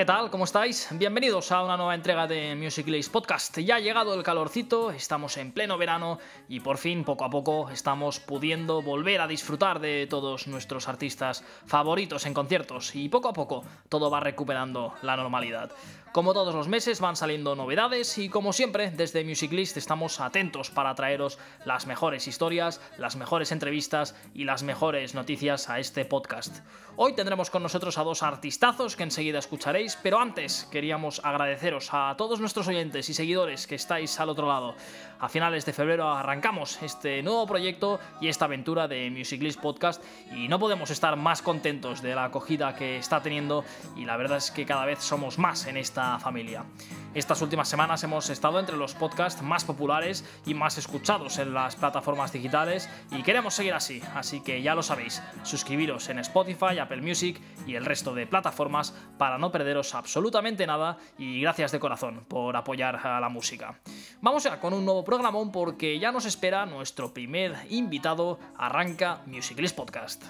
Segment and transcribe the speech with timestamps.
[0.00, 0.30] ¿Qué tal?
[0.30, 0.88] ¿Cómo estáis?
[0.92, 3.58] Bienvenidos a una nueva entrega de Music List Podcast.
[3.58, 6.18] Ya ha llegado el calorcito, estamos en pleno verano
[6.48, 11.44] y por fin, poco a poco, estamos pudiendo volver a disfrutar de todos nuestros artistas
[11.66, 15.70] favoritos en conciertos y poco a poco todo va recuperando la normalidad.
[16.12, 20.68] Como todos los meses van saliendo novedades y como siempre desde Music List estamos atentos
[20.68, 26.66] para traeros las mejores historias, las mejores entrevistas y las mejores noticias a este podcast.
[26.96, 32.16] Hoy tendremos con nosotros a dos artistazos que enseguida escucharéis, pero antes queríamos agradeceros a
[32.18, 34.74] todos nuestros oyentes y seguidores que estáis al otro lado.
[35.20, 40.02] A finales de febrero arrancamos este nuevo proyecto y esta aventura de Music List Podcast
[40.34, 43.62] y no podemos estar más contentos de la acogida que está teniendo
[43.96, 46.64] y la verdad es que cada vez somos más en esta familia.
[47.12, 51.76] Estas últimas semanas hemos estado entre los podcasts más populares y más escuchados en las
[51.76, 57.02] plataformas digitales y queremos seguir así, así que ya lo sabéis, suscribiros en Spotify, Apple
[57.02, 62.24] Music y el resto de plataformas para no perderos absolutamente nada y gracias de corazón
[62.26, 63.78] por apoyar a la música.
[64.22, 69.58] Vamos ya con un nuevo programón porque ya nos espera nuestro primer invitado, arranca Music
[69.58, 70.22] List Podcast.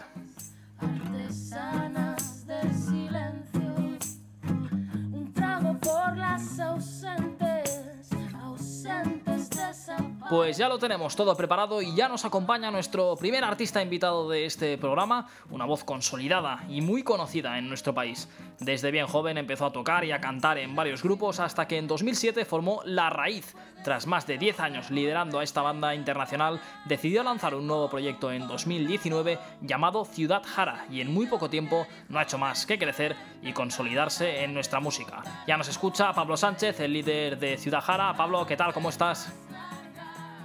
[10.31, 14.45] Pues ya lo tenemos todo preparado y ya nos acompaña nuestro primer artista invitado de
[14.47, 18.29] este programa, una voz consolidada y muy conocida en nuestro país.
[18.61, 21.89] Desde bien joven empezó a tocar y a cantar en varios grupos hasta que en
[21.89, 23.57] 2007 formó La Raíz.
[23.83, 28.31] Tras más de 10 años liderando a esta banda internacional, decidió lanzar un nuevo proyecto
[28.31, 32.79] en 2019 llamado Ciudad Jara y en muy poco tiempo no ha hecho más que
[32.79, 35.25] crecer y consolidarse en nuestra música.
[35.49, 38.15] Ya nos escucha Pablo Sánchez, el líder de Ciudad Jara.
[38.15, 38.73] Pablo, ¿qué tal?
[38.73, 39.35] ¿Cómo estás?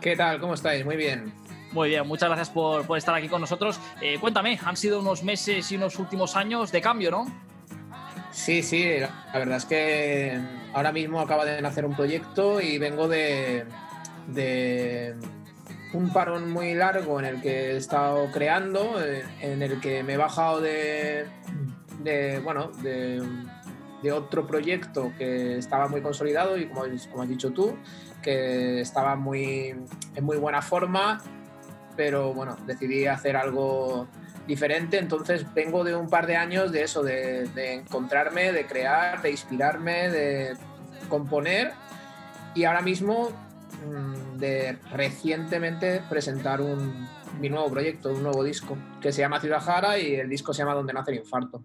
[0.02, 0.40] ¿Qué tal?
[0.40, 0.86] ¿Cómo estáis?
[0.86, 1.34] Muy bien.
[1.72, 3.80] Muy bien, muchas gracias por, estar aquí con nosotros.
[4.02, 7.26] Eh, cuéntame, han sido unos meses y unos últimos años de cambio, ¿no?
[8.32, 10.40] Sí, sí, la verdad es que
[10.74, 13.66] ahora mismo acaba de nacer un proyecto y vengo de,
[15.94, 20.14] un parón muy largo en el que he estado creando, eh, en el que me
[20.14, 21.26] he bajado de,
[22.44, 23.22] bueno, de,
[24.14, 27.76] otro proyecto que estaba muy consolidado y como, como has dicho tú,
[28.26, 29.76] que estaba muy,
[30.16, 31.22] en muy buena forma,
[31.96, 34.08] pero bueno, decidí hacer algo
[34.48, 39.30] diferente, entonces vengo de un par de años de eso, de, encontrarme, de crear, de
[39.30, 40.58] inspirarme, de
[41.08, 41.74] componer
[42.56, 43.30] y ahora mismo
[43.86, 47.08] mm, de recientemente presentar un,
[47.40, 50.64] mi nuevo proyecto, un nuevo disco que se llama Ciudad Jara y el disco se
[50.64, 51.62] llama Donde nace el infarto.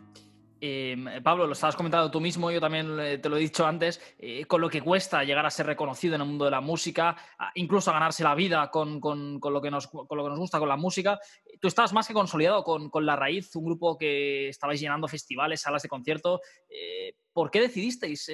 [0.62, 3.98] Em, Pablo, lo estabas comentando tú mismo, yo también eh, te lo he dicho antes,
[4.19, 7.16] eh, con lo que cuesta llegar a ser reconocido en el mundo de la música,
[7.54, 9.00] incluso a ganarse la vida con,
[9.43, 11.19] lo que nos, gusta, con la música.
[11.60, 15.82] Tú estabas más que consolidado con, La Raíz, un grupo que estabais llenando festivales, salas
[15.82, 16.43] de concierto.
[16.69, 18.31] Eh, ¿Por qué decidisteis,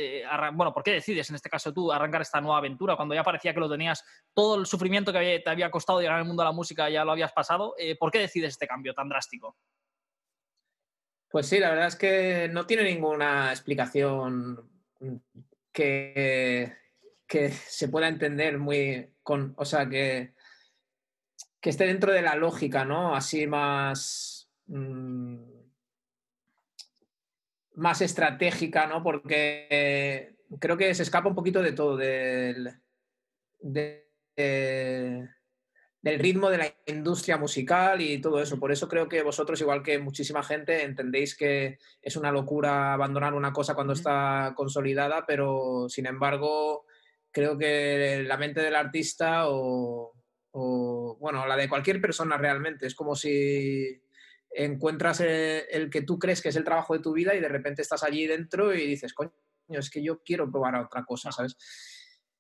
[0.55, 3.53] bueno, por qué decides en este caso tú arrancar esta nueva aventura cuando ya parecía
[3.55, 4.03] que lo tenías,
[4.35, 7.13] todo el sufrimiento que te había costado llegar al mundo de la música ya lo
[7.13, 7.75] habías pasado?
[8.01, 9.57] ¿Por qué decides este cambio tan drástico?
[11.37, 14.71] Pues sí, la verdad es que no tiene ninguna explicación
[15.71, 16.73] que,
[17.27, 20.33] que se pueda entender muy con, o sea, que,
[21.61, 23.15] que esté dentro de la lógica, ¿no?
[23.15, 25.37] Así más, mm,
[27.75, 29.03] más estratégica, ¿no?
[29.03, 32.81] Porque creo que se escapa un poquito de todo, del,
[33.61, 34.09] de,
[36.07, 38.61] del ritmo de la industria musical y todo eso.
[38.61, 43.35] Por eso creo que vosotros, igual que muchísima gente, entendéis que es una locura abandonar
[43.35, 46.87] una cosa cuando está consolidada, pero sin embargo,
[47.33, 50.15] creo que la mente del artista o,
[51.19, 54.01] bueno, la de cualquier persona realmente, es como si
[54.49, 57.83] encuentras el, que tú crees que es el trabajo de tu vida y de repente
[57.83, 59.33] estás allí dentro y dices, coño,
[59.71, 61.57] es que yo quiero probar otra cosa, ¿sabes?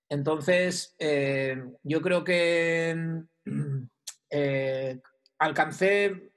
[0.08, 3.24] Entonces, eh, yo creo que
[4.30, 5.00] eh,
[5.38, 6.32] alcancé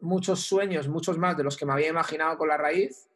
[0.00, 3.08] muchos sueños, muchos más de los que me había imaginado con la raíz.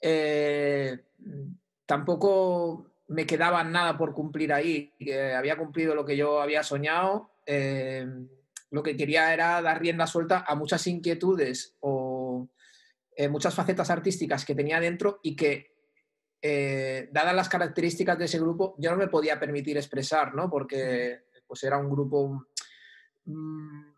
[0.00, 0.98] Eh,
[1.86, 4.92] tampoco me quedaba nada por cumplir ahí.
[5.36, 7.30] había cumplido lo que yo había soñado.
[8.70, 12.48] Lo que quería era dar rienda suelta a muchas inquietudes o
[13.30, 15.71] muchas facetas artísticas que tenía dentro y que,
[16.42, 20.50] dadas las características de ese grupo, yo no me podía permitir expresar, ¿no?
[20.50, 22.46] Porque pues era un grupo
[23.26, 23.92] mm,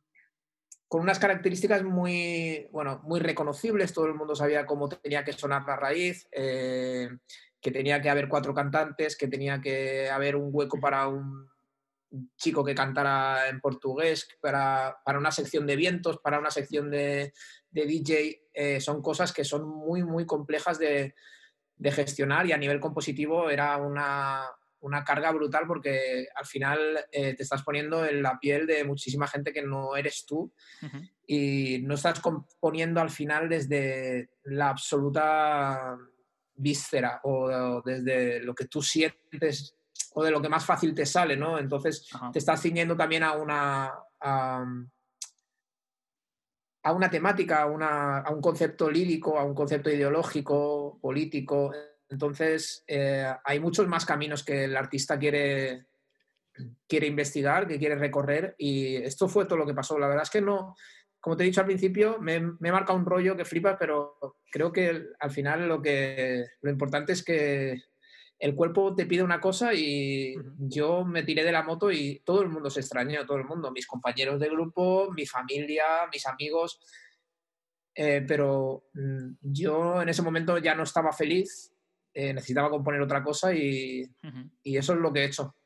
[0.94, 5.64] con unas características muy, bueno, muy reconocibles, todo el mundo sabía cómo tenía que sonar
[5.66, 7.08] la raíz, eh,
[7.60, 11.48] que tenía que haber cuatro cantantes, que tenía que haber un hueco para un
[12.36, 17.32] chico que cantara en portugués, para, una sección de vientos, para una sección de,
[17.72, 21.14] DJ, eh, son cosas que son muy, muy complejas de,
[21.82, 24.46] gestionar y a nivel compositivo era una,
[25.04, 29.52] carga brutal porque al final eh, te estás poniendo en la piel de muchísima gente
[29.52, 30.52] que no eres tú
[31.26, 35.96] y no estás componiendo al final desde la absoluta
[36.56, 39.74] víscera o desde lo que tú sientes
[40.14, 41.58] o de lo que más fácil te sale, ¿no?
[41.58, 44.64] Entonces te estás ciñendo también a una, a,
[46.92, 51.72] una temática, a, un concepto lírico, a un concepto ideológico, político.
[52.08, 55.86] Entonces eh, hay muchos más caminos que el artista quiere,
[56.86, 59.98] quiere investigar, que quiere recorrer y esto fue todo lo que pasó.
[59.98, 60.76] La verdad es que no,
[61.20, 64.18] como te he dicho al principio, me, me he marcado un rollo que flipas, pero
[64.50, 67.82] creo que al final lo, que, lo importante es que
[68.44, 72.42] el cuerpo te pide una cosa y yo me tiré de la moto y todo
[72.42, 76.78] el mundo se extrañó, todo el mundo, mis compañeros de grupo, mi familia, mis amigos,
[77.94, 81.74] eh, pero mm, yo en ese momento ya no estaba feliz,
[82.12, 84.02] eh, necesitaba componer otra cosa y,
[84.62, 85.56] eso es lo que he hecho.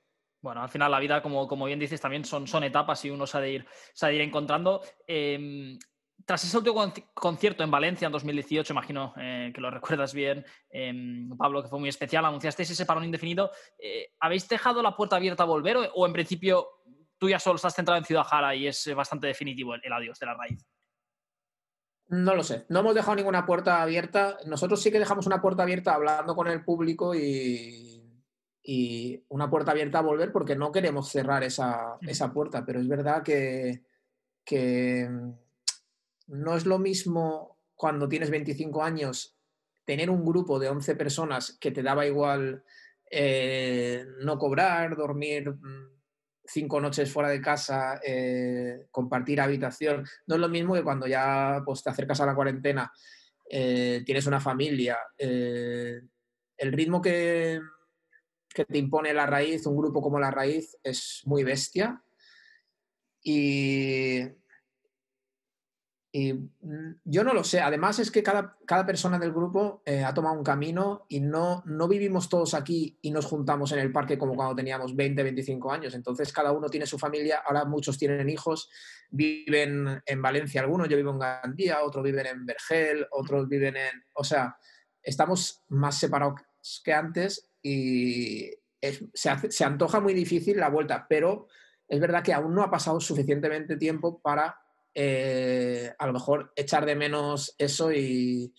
[0.41, 3.27] Bueno, al final la vida, como, como bien dices, también son, son etapas y uno
[3.27, 4.83] se ha de ir, se ha de ir encontrando.
[5.05, 5.77] Em,
[6.25, 11.29] tras ese último concierto en Valencia en 2018, imagino eh, que lo recuerdas bien, em,
[11.37, 13.51] Pablo, que fue muy especial, anunciasteis ese parón indefinido.
[13.79, 16.69] Eh, ¿Habéis dejado la puerta abierta a volver o, en principio
[17.19, 20.27] tú ya solo estás centrado en Ciudad Jara y es bastante definitivo el, adiós de
[20.27, 20.65] la raíz?
[22.09, 24.39] No lo sé, no hemos dejado ninguna puerta abierta.
[24.47, 27.95] Nosotros sí que dejamos una puerta abierta hablando con el público y,
[29.29, 31.99] una puerta abierta a volver porque no queremos cerrar esa,
[32.35, 33.83] puerta, pero es verdad que,
[34.45, 35.09] que
[36.29, 39.37] no es lo mismo cuando tienes 25 años
[39.85, 42.63] tener un grupo de 11 personas que te daba igual
[43.11, 45.89] eh, no cobrar, dormir mm,
[46.45, 50.05] cinco noches fuera de casa, eh, compartir habitación.
[50.27, 52.93] No es lo mismo que cuando ya pues, te acercas a la cuarentena,
[53.49, 54.99] eh, tienes una familia.
[55.17, 57.61] el ritmo que,
[58.53, 62.03] que te impone la raíz, un grupo como la raíz, es muy bestia.
[63.23, 64.21] Y
[66.11, 67.61] y mm, yo no lo sé.
[67.61, 71.63] Además es que cada, cada persona del grupo eh, ha tomado un camino y no,
[71.67, 75.71] no vivimos todos aquí y nos juntamos en el parque como cuando teníamos 20, 25
[75.71, 75.95] años.
[75.95, 77.43] Entonces cada uno tiene su familia.
[77.47, 78.71] Ahora muchos tienen hijos,
[79.11, 84.05] viven en Valencia algunos, yo vivo en Gandía, otros viven en Vergel, otros viven en...
[84.15, 84.57] O sea,
[85.03, 86.41] estamos más separados
[86.83, 88.51] que antes y
[89.13, 91.49] se, se antoja muy difícil la vuelta, pero
[91.87, 94.57] es verdad que aún no ha pasado suficientemente tiempo para
[94.95, 98.53] eh, a lo mejor echar de menos eso y,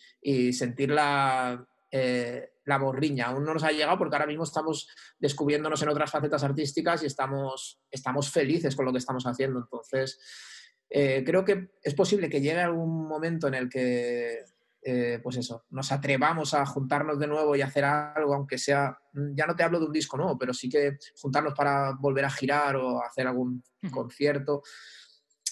[0.54, 3.28] sentir la, eh, la borriña.
[3.28, 4.88] Aún no nos ha llegado porque ahora mismo estamos
[5.18, 9.60] descubriéndonos en otras facetas artísticas y estamos, estamos felices con lo que estamos haciendo.
[9.60, 10.20] Entonces,
[10.90, 14.46] eh, creo que es posible que llegue algún momento en el que,
[15.22, 19.56] pues eso, nos atrevamos a juntarnos de nuevo y hacer algo, aunque sea, ya no
[19.56, 23.04] te hablo de un disco nuevo, pero sí que juntarnos para volver a girar o
[23.04, 24.64] hacer algún concierto.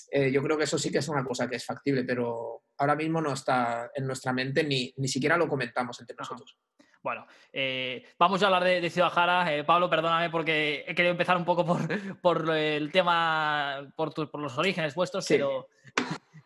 [0.10, 2.96] Eh, yo creo que eso sí que es una cosa que es factible, pero ahora
[2.96, 6.58] mismo no está en nuestra mente ni, ni siquiera lo comentamos entre nosotros.
[7.04, 9.56] Bueno, eh, vamos a hablar de, Ciudad Jara.
[9.56, 11.88] Eh, Pablo, perdóname porque he querido empezar un poco por,
[12.22, 15.70] por el tema, por, por, los orígenes vuestros, pero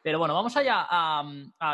[0.01, 1.23] pero bueno, vamos allá a,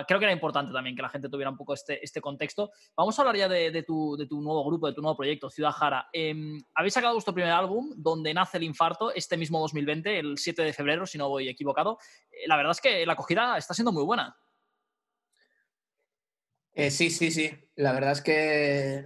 [0.08, 2.72] Creo que era importante también que la gente tuviera un poco este, este contexto.
[2.96, 6.08] Vamos a hablar ya de, tu, nuevo grupo, de tu nuevo proyecto, Ciudad Jara.
[6.12, 10.62] Em, habéis sacado vuestro primer álbum, donde nace el infarto, este mismo 2020, el 7
[10.62, 11.98] de febrero, si no voy equivocado.
[12.30, 14.36] Eh, la verdad es que la acogida está siendo muy buena.
[16.74, 17.52] Eh, sí, sí, sí.
[17.76, 19.06] La verdad es que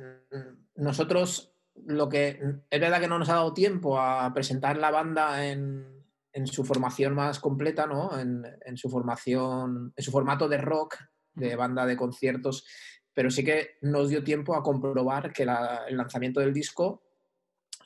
[0.75, 1.53] nosotros
[1.85, 6.00] lo que es verdad que no nos ha dado tiempo a presentar la banda en,
[6.33, 8.17] en su formación más completa, ¿no?
[8.17, 10.97] En, su formación, en su formato de rock,
[11.33, 12.65] de banda de conciertos,
[13.13, 17.03] pero sí que nos dio tiempo a comprobar que el lanzamiento del disco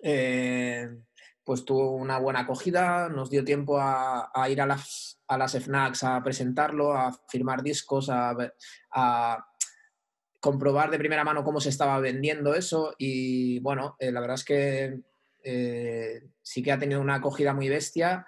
[0.01, 0.89] eh,
[1.43, 6.03] pues tuvo una buena acogida, nos dio tiempo a, ir a las, a las FNACs
[6.03, 8.35] a presentarlo, a firmar discos, a,
[8.91, 9.47] a
[10.45, 14.43] comprobar de primera mano cómo se estaba vendiendo eso y bueno, eh, la verdad es
[14.43, 14.99] que
[15.43, 18.27] eh, sí que ha tenido una acogida muy bestia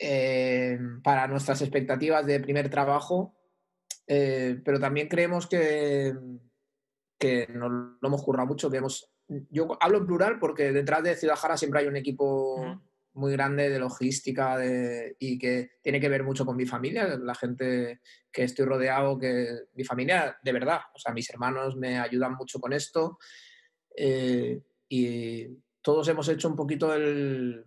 [0.00, 3.36] eh, para nuestras expectativas de primer trabajo,
[4.08, 6.12] eh, pero también creemos que,
[7.16, 9.08] que nos lo hemos currado mucho, que hemos,
[9.48, 12.80] yo hablo en plural porque detrás de Ciudad Jara siempre hay un equipo
[13.12, 14.58] muy grande de logística
[15.18, 18.00] y que tiene que ver mucho con mi familia, la gente
[18.32, 22.58] que estoy rodeado, que mi familia de verdad, o sea, mis hermanos me ayudan mucho
[22.58, 23.18] con esto
[24.88, 25.46] y
[25.82, 27.64] todos hemos hecho un poquito el...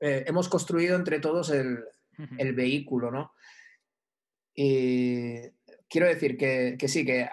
[0.00, 1.84] Eh, hemos construido entre todos el,
[2.54, 3.32] vehículo, ¿no?
[4.54, 5.40] Y
[5.88, 7.28] quiero decir que, sí, que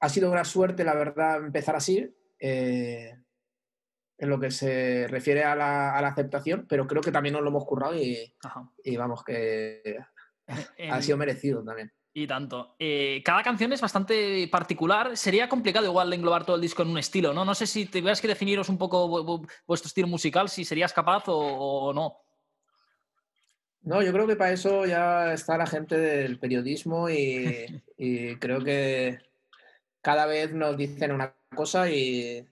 [0.00, 2.12] ha sido una suerte, la verdad, empezar así.
[2.38, 3.14] Eh,
[4.18, 7.64] en lo que se refiere a la, aceptación, pero creo que también nos lo hemos
[7.64, 8.32] currado y,
[8.84, 9.98] y vamos, que
[10.90, 11.92] ha sido merecido también.
[12.14, 12.76] Y tanto.
[12.78, 15.16] Eh, cada canción es bastante particular.
[15.16, 17.44] Sería complicado igual englobar todo el disco en un estilo, ¿no?
[17.44, 19.08] No sé si tuvieras que definiros un poco
[19.66, 22.18] vuestro estilo musical, si serías capaz o, no.
[23.80, 27.82] No, yo creo que para eso ya está la gente del periodismo y,
[28.40, 29.18] creo que
[30.02, 32.46] cada vez nos dicen una cosa y,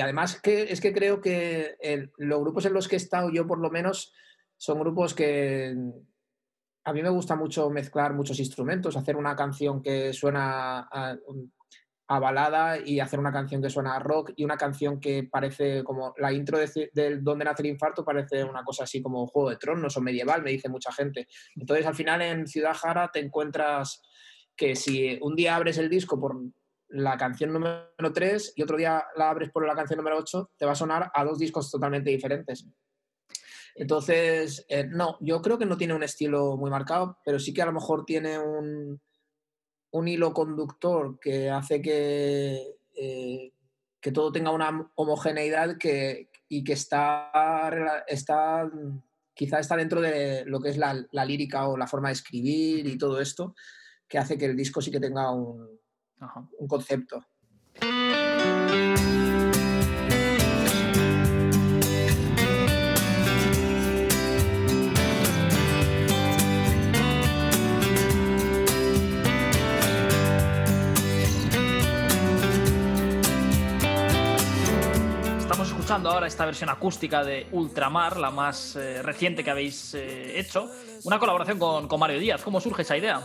[0.00, 1.76] además que, es que creo que
[2.18, 4.12] los grupos en los que he estado yo por lo menos
[4.56, 5.76] son grupos que
[6.90, 11.16] a mí me gusta mucho mezclar muchos instrumentos, hacer una canción que suena a,
[12.18, 16.12] balada y hacer una canción que suena a rock y una canción que parece como
[16.18, 19.56] la intro de, del Donde nace el infarto parece una cosa así como Juego de
[19.56, 21.28] Tronos o medieval, me dice mucha gente.
[21.54, 24.02] Entonces al final en Ciudad Jara te encuentras
[24.56, 26.40] que si un día abres el disco por
[26.88, 30.66] la canción número 3 y otro día la abres por la canción número 8, te
[30.66, 32.66] va a sonar a dos discos totalmente diferentes.
[33.74, 37.62] Entonces, eh, no, yo creo que no tiene un estilo muy marcado, pero sí que
[37.62, 39.00] a lo mejor tiene un,
[40.06, 43.52] hilo conductor que hace que, eh,
[44.00, 48.70] que todo tenga una homogeneidad que, y que está, está,
[49.34, 52.98] quizá está dentro de lo que es la, lírica o la forma de escribir y
[52.98, 53.54] todo esto,
[54.08, 55.78] que hace que el disco sí que tenga un,
[56.58, 57.24] un concepto.
[75.90, 80.70] Ahora esta versión acústica de Ultramar, la más eh, reciente que habéis eh, hecho,
[81.02, 82.42] una colaboración con, Mario Díaz.
[82.42, 83.20] ¿Cómo surge esa idea?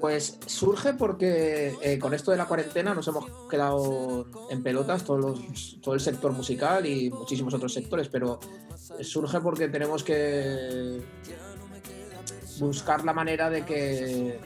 [0.00, 5.78] Pues surge porque eh, con esto de la cuarentena nos hemos quedado en pelotas todos
[5.80, 8.40] todo el sector musical y muchísimos otros sectores, pero
[9.02, 11.00] surge porque tenemos que
[12.58, 14.40] buscar la manera de que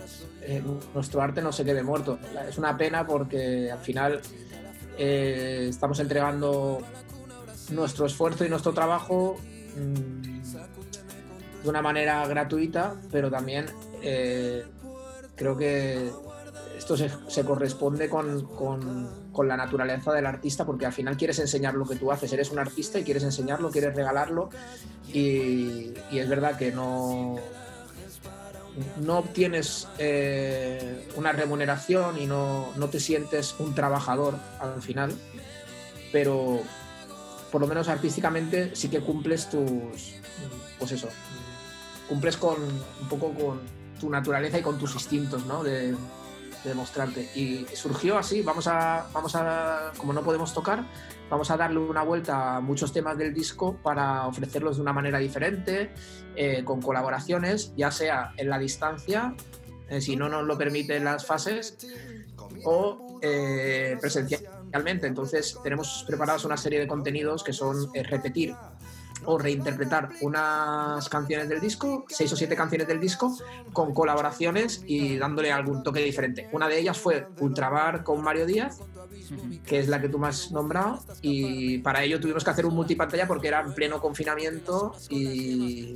[0.92, 2.18] nuestro arte no se quede muerto.
[2.46, 4.20] Es una pena porque al final
[4.98, 6.78] eh, estamos entregando
[7.70, 9.36] nuestro esfuerzo y nuestro trabajo
[9.76, 13.66] mm, de una manera gratuita, pero también
[14.02, 14.64] eh,
[15.34, 16.10] creo que
[16.76, 21.96] esto se, corresponde con, la naturaleza del artista, porque al final quieres enseñar lo que
[21.96, 24.50] tú haces, eres un artista y quieres enseñarlo, quieres regalarlo,
[25.12, 27.36] y es verdad que no,
[29.00, 35.12] no obtienes eh, una remuneración y no, te sientes un trabajador al final,
[36.12, 36.60] pero
[37.52, 40.14] por lo menos artísticamente sí que cumples tus,
[40.78, 41.08] pues eso,
[42.08, 43.60] cumples con un poco con
[44.00, 45.62] tu naturaleza y con tus instintos, ¿no?
[45.62, 45.94] De,
[46.68, 47.28] demostrarte.
[47.34, 50.84] Y surgió así, vamos a, vamos a, como no podemos tocar,
[51.30, 55.18] vamos a darle una vuelta a muchos temas del disco para ofrecerlos de una manera
[55.18, 55.92] diferente,
[56.36, 59.34] eh, con colaboraciones, ya sea en la distancia,
[59.88, 61.76] eh, si no nos lo permiten las fases,
[62.64, 65.06] o eh, presencialmente.
[65.06, 68.54] Entonces tenemos preparados una serie de contenidos que son repetir
[69.26, 73.36] o reinterpretar unas canciones del disco, seis o siete canciones del disco,
[73.72, 76.48] con colaboraciones y dándole algún toque diferente.
[76.52, 78.80] Una de ellas fue Ultrabar con Mario Díaz,
[79.66, 82.74] que es la que tú me has nombrado, y para ello tuvimos que hacer un
[82.74, 85.94] multipantalla porque era en pleno confinamiento y,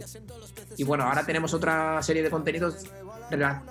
[0.77, 2.87] y bueno, ahora tenemos otra serie de contenidos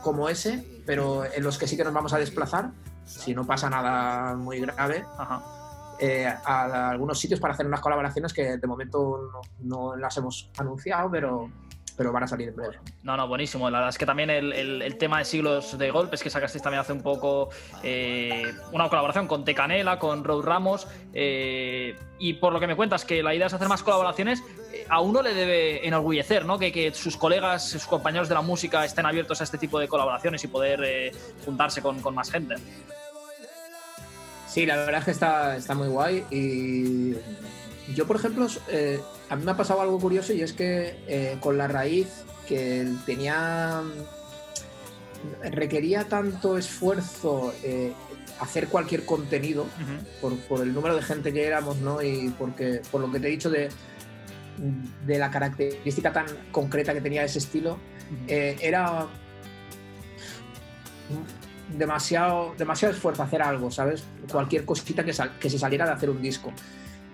[0.01, 2.71] como ese, pero en los que sí que nos vamos a desplazar,
[3.05, 5.05] si no pasa nada muy grave.
[5.17, 5.56] Ajá
[5.99, 11.09] eh, a, algunos sitios para hacer unas colaboraciones que de momento no, las hemos anunciado,
[11.09, 11.49] pero,
[11.95, 12.79] pero van a salir en breve.
[13.03, 13.69] No, no, buenísimo.
[13.69, 16.93] La verdad es que también el, tema de siglos de golpes que sacasteis también hace
[16.93, 17.49] un poco
[17.83, 20.87] eh, una colaboración con Tecanela, con Road Ramos.
[21.13, 24.43] Eh, y por lo que me cuentas, que la idea es hacer más colaboraciones,
[24.89, 26.59] a uno le debe enorgullecer, ¿no?
[26.59, 29.87] Que, que, sus colegas, sus compañeros de la música estén abiertos a este tipo de
[29.87, 31.11] colaboraciones y poder
[31.43, 32.55] juntarse con, con más gente.
[34.57, 36.25] Sí, la verdad es que está, está muy guay.
[36.31, 37.13] Y
[37.93, 38.99] yo, por ejemplo, eh,
[39.29, 42.07] a mí me ha pasado algo curioso y es que eh, con la raíz
[42.47, 43.83] que tenía.
[45.43, 47.93] requería tanto esfuerzo eh,
[48.39, 49.67] hacer cualquier contenido
[50.21, 52.01] por, el número de gente que éramos, ¿no?
[52.01, 53.69] Y porque, por lo que te he dicho de,
[55.05, 57.77] de la característica tan concreta que tenía ese estilo,
[58.27, 59.05] era
[61.75, 64.05] demasiado, demasiado esfuerzo hacer algo, ¿sabes?
[64.31, 66.51] Cualquier cosita que, que se saliera de hacer un disco.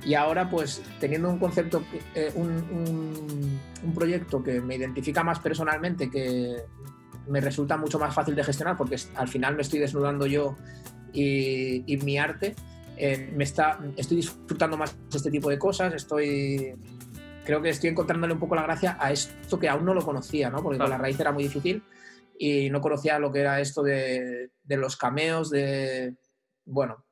[0.05, 1.83] Y ahora, pues, teniendo un concepto,
[2.13, 6.57] eh, un, un, proyecto que me identifica más personalmente que,
[7.27, 10.57] me resulta mucho más fácil de gestionar porque al final me estoy desnudando yo
[11.13, 12.55] y, mi arte.
[12.95, 16.75] Eh, me está, estoy disfrutando más este tipo de cosas, estoy
[17.43, 20.49] creo que estoy encontrándole un poco la gracia a esto que aún no lo conocía,
[20.49, 20.61] ¿no?
[20.61, 21.83] Porque con la raíz era muy difícil
[22.37, 26.15] y no conocía lo que era esto de, los cameos, de,
[26.65, 27.05] bueno,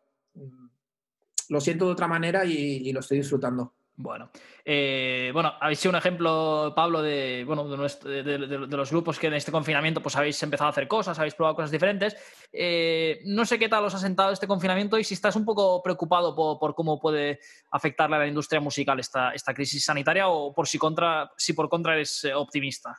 [1.49, 3.73] lo siento de otra manera y, lo estoy disfrutando.
[3.93, 4.31] Bueno,
[4.65, 9.51] eh, bueno, habéis sido un ejemplo, Pablo, de, bueno, de, los grupos que en este
[9.51, 12.15] confinamiento pues habéis empezado a hacer cosas, habéis probado cosas diferentes.
[12.51, 15.83] Eh, no sé qué tal os ha sentado este confinamiento y si estás un poco
[15.83, 20.67] preocupado por, cómo puede afectarle a la industria musical esta, esta crisis sanitaria o por
[20.67, 22.97] si, contra, si por contra eres eh, optimista.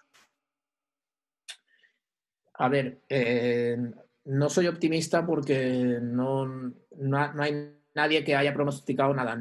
[2.55, 3.03] A ver,
[4.25, 9.37] no soy optimista porque no, no, hay nadie que haya pronosticado nada.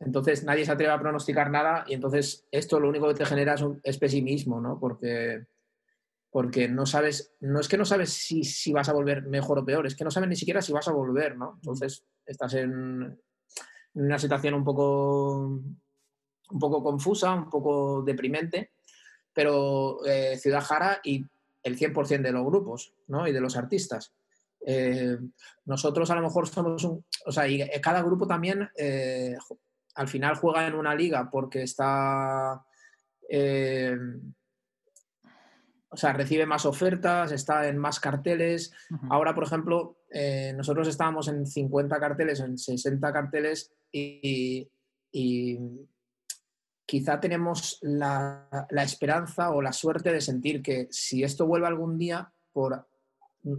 [0.00, 3.54] Entonces nadie se atreve a pronosticar nada y entonces esto lo único que te genera
[3.82, 4.78] es, pesimismo, ¿no?
[4.78, 5.46] Porque,
[6.30, 9.64] porque no sabes, no es que no sabes si, si, vas a volver mejor o
[9.64, 11.54] peor, es que no sabes ni siquiera si vas a volver, ¿no?
[11.56, 13.18] Entonces estás en,
[13.94, 18.72] una situación un poco, un poco confusa, un poco deprimente,
[19.34, 21.26] pero eh, Ciudad Jara y
[21.62, 23.26] el 100% de los grupos, ¿no?
[23.26, 24.14] Y de los artistas.
[24.66, 25.18] Eh,
[25.66, 29.36] nosotros a lo mejor somos un, o sea, y cada grupo también eh,
[29.96, 32.64] al final juega en una liga porque está...
[35.88, 38.72] O sea, recibe más ofertas, está en más carteles.
[39.10, 39.98] Ahora, por ejemplo,
[40.56, 44.68] nosotros estábamos en 50 carteles, en 60 carteles y,
[46.94, 51.98] quizá tenemos la, la, esperanza o la suerte de sentir que si esto vuelve algún
[51.98, 52.86] día, por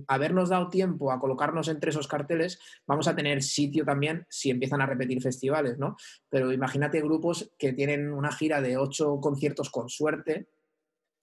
[0.08, 4.79] habernos dado tiempo a colocarnos entre esos carteles, vamos a tener sitio también si empiezan
[4.79, 5.98] a repetir festivales, ¿no?
[6.29, 10.48] Pero imagínate grupos que tienen una gira de ocho conciertos con suerte,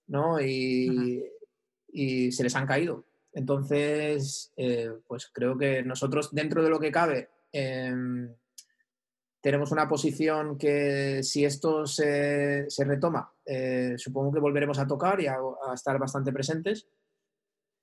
[0.05, 0.39] ¿no?
[0.39, 1.23] Y,
[1.95, 3.05] se les han caído.
[3.33, 8.29] Entonces, eh, pues creo que nosotros, dentro de lo que cabe, em,
[9.43, 15.27] tenemos una posición que si esto se, retoma, eh, supongo que volveremos a tocar y
[15.27, 15.37] a
[15.75, 16.87] estar bastante presentes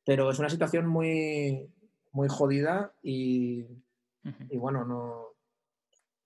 [0.05, 1.73] pero es una situación muy,
[2.13, 3.65] muy jodida y,
[4.57, 5.37] bueno, no,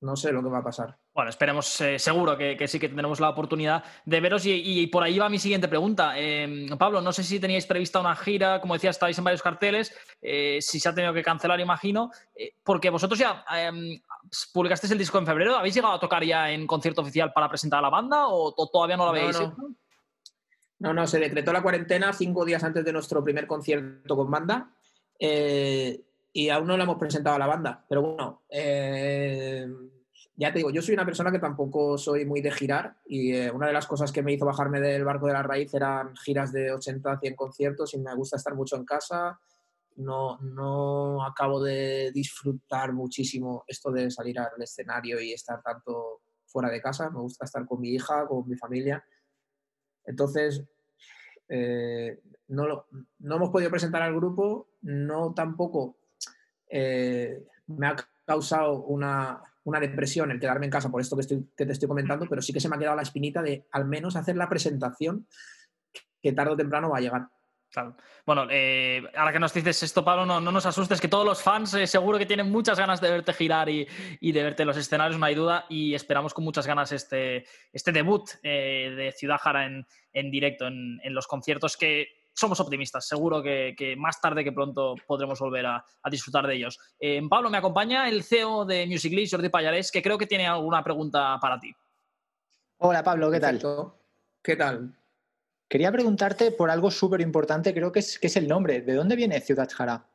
[0.01, 0.99] no sé lo que va a pasar.
[1.15, 5.17] Bueno, esperemos eh, seguro que, sí que tendremos la oportunidad de veros y, por ahí
[5.17, 6.19] va mi siguiente pregunta.
[6.19, 9.97] Em, Pablo, no sé si teníais prevista una gira, como decía, estáis en varios carteles,
[10.21, 14.01] eh, si se ha tenido que cancelar, imagino, eh, porque vosotros ya em,
[14.53, 17.79] publicasteis el disco en febrero, ¿habéis llegado a tocar ya en concierto oficial para presentar
[17.79, 19.39] a la banda o, todavía no lo habéis?
[20.81, 24.69] No, no, se decretó la cuarentena cinco días antes de nuestro primer concierto con banda
[26.37, 27.85] y aún no la hemos presentado a la banda.
[27.89, 29.65] Pero bueno, eh,
[30.37, 33.51] ya te digo, yo soy una persona que tampoco soy muy de girar y eh,
[33.53, 36.53] una de las cosas que me hizo bajarme del barco de la raíz eran giras
[36.53, 39.39] de 80 a 100 conciertos y me gusta estar mucho en casa.
[39.97, 46.69] No, no acabo de disfrutar muchísimo esto de salir al escenario y estar tanto fuera
[46.69, 47.11] de casa.
[47.11, 49.05] Me gusta estar con mi hija, con mi familia.
[50.05, 50.65] Entonces,
[51.49, 52.87] eh, no,
[53.21, 55.97] no, hemos podido presentar al grupo, no tampoco
[56.69, 59.41] eh, me ha causado una,
[59.81, 62.69] depresión el quedarme en casa por esto que, te estoy comentando, pero sí que se
[62.69, 65.27] me ha quedado la espinita de al menos hacer la presentación
[66.23, 67.29] que tarde o temprano va a llegar.
[68.25, 71.75] Bueno, eh, ahora que nos dices esto, Pablo, no, nos asustes, que todos los fans
[71.75, 73.87] eh, seguro que tienen muchas ganas de verte girar y,
[74.21, 77.93] de verte en los escenarios, no hay duda, y esperamos con muchas ganas este, este
[77.93, 83.95] debut eh, de Ciudad Jara en, directo, en, los conciertos que somos optimistas, seguro que,
[83.97, 86.79] más tarde que pronto podremos volver a, disfrutar de ellos.
[87.31, 91.39] Pablo, me acompaña el CEO de Musically, Jordi Payarés, que creo que tiene alguna pregunta
[91.41, 91.75] para ti.
[92.79, 93.63] Hola Pablo, ¿qué tal?
[94.43, 94.95] ¿Qué tal?
[95.69, 98.83] Quería preguntarte por algo súper importante, creo que es, que es el nombre.
[98.83, 100.07] ¿De dónde viene Ciudad Jara?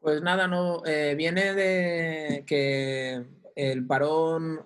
[0.00, 3.24] Pues nada, no, eh, viene de que
[3.56, 4.60] el parón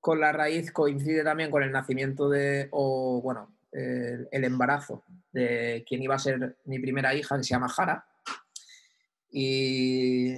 [0.00, 6.02] con la raíz coincide también con el nacimiento de, o bueno, el, embarazo de quien
[6.02, 8.06] iba a ser mi primera hija, que se llama Jara.
[9.30, 10.36] Y,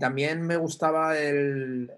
[0.00, 1.90] también me gustaba el,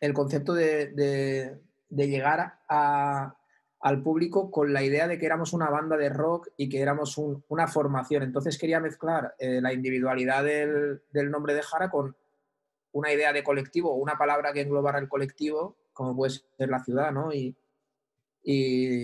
[0.00, 1.58] el concepto de
[1.90, 3.38] llegar a,
[3.80, 7.16] al público con la idea de que éramos una banda de rock y que éramos
[7.48, 8.22] una formación.
[8.22, 12.16] Entonces quería mezclar eh, la individualidad del, nombre de Jara con
[12.92, 17.12] una idea de colectivo, una palabra que englobara el colectivo, como puede ser la ciudad,
[17.12, 17.32] ¿no?
[17.32, 17.56] Y,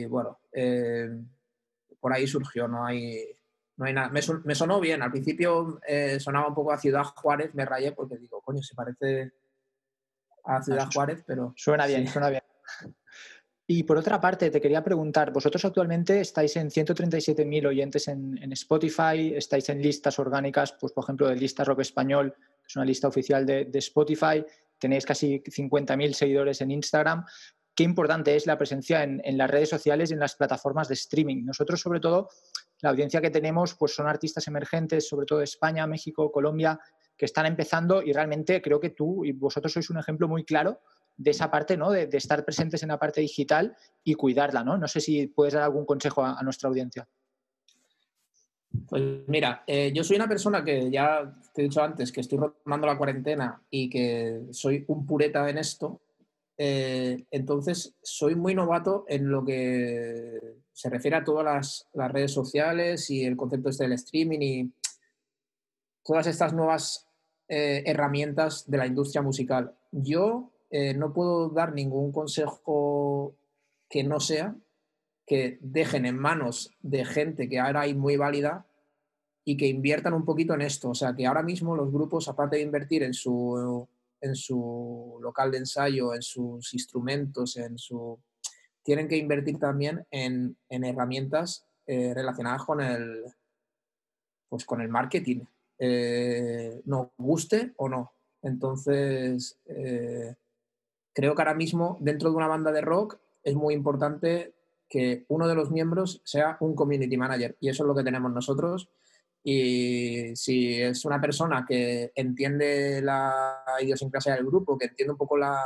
[0.08, 1.10] bueno, eh,
[2.00, 3.36] por ahí surgió, no hay,
[3.76, 4.08] no hay nada.
[4.10, 8.16] Me, sonó bien, al principio eh, sonaba un poco a Ciudad Juárez, me rayé porque
[8.16, 9.32] digo, coño, se parece
[10.44, 11.54] a Ciudad Juárez, pero...
[11.56, 12.42] Suena bien, suena bien.
[13.66, 19.32] Y por otra parte, te quería preguntar, vosotros actualmente estáis en 137.000 oyentes en, Spotify,
[19.34, 23.08] estáis en listas orgánicas, pues por ejemplo, de Lista Rock Español, que es una lista
[23.08, 24.44] oficial de, Spotify,
[24.78, 27.24] tenéis casi 50.000 seguidores en Instagram.
[27.74, 31.44] Qué importante es la presencia en, las redes sociales y en las plataformas de streaming.
[31.44, 32.28] Nosotros, sobre todo,
[32.80, 36.78] la audiencia que tenemos pues son artistas emergentes, sobre todo de España, México, Colombia,
[37.16, 40.80] que están empezando y realmente creo que tú y vosotros sois un ejemplo muy claro
[41.16, 41.90] de esa parte, ¿no?
[41.90, 44.76] De, estar presentes en la parte digital y cuidarla, ¿no?
[44.76, 47.08] No sé si puedes dar algún consejo a, nuestra audiencia.
[48.88, 52.38] Pues mira, eh, yo soy una persona que ya te he dicho antes que estoy
[52.38, 56.00] rotando la cuarentena y que soy un pureta en esto.
[56.56, 60.38] Eh, entonces, soy muy novato en lo que
[60.72, 64.72] se refiere a todas las, redes sociales y el concepto este del streaming y
[66.04, 67.08] todas estas nuevas
[67.48, 69.76] eh, herramientas de la industria musical.
[69.90, 73.36] Yo eh, no puedo dar ningún consejo
[73.88, 74.56] que no sea
[75.26, 78.66] que dejen en manos de gente que ahora hay muy válida
[79.44, 80.90] y que inviertan un poquito en esto.
[80.90, 83.88] O sea, que ahora mismo los grupos, aparte de invertir en su,
[84.24, 88.18] en su local de ensayo, en sus instrumentos, en su...
[88.82, 93.24] tienen que invertir también en, herramientas eh, relacionadas con el,
[94.48, 95.40] pues con el marketing,
[95.78, 98.12] eh, nos guste o no.
[98.42, 99.58] Entonces,
[101.14, 104.54] creo que ahora mismo dentro de una banda de rock es muy importante
[104.88, 108.32] que uno de los miembros sea un community manager y eso es lo que tenemos
[108.32, 108.88] nosotros.
[109.46, 115.36] Y si es una persona que entiende la idiosincrasia del grupo, que entiende un poco
[115.36, 115.62] la,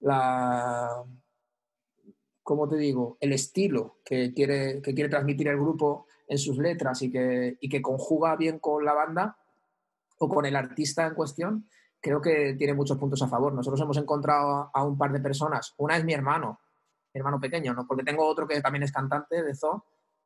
[0.00, 1.04] la
[2.42, 7.02] ¿cómo te digo?, el estilo que quiere, que quiere transmitir el grupo en sus letras
[7.02, 9.36] y que, y que conjuga bien con la banda
[10.18, 11.68] o con el artista en cuestión,
[12.00, 13.52] creo que tiene muchos puntos a favor.
[13.52, 15.72] Nosotros hemos encontrado a un par de personas.
[15.78, 16.58] Una es mi hermano,
[17.14, 17.86] mi hermano pequeño, ¿no?
[17.86, 19.84] porque tengo otro que también es cantante de Zoo,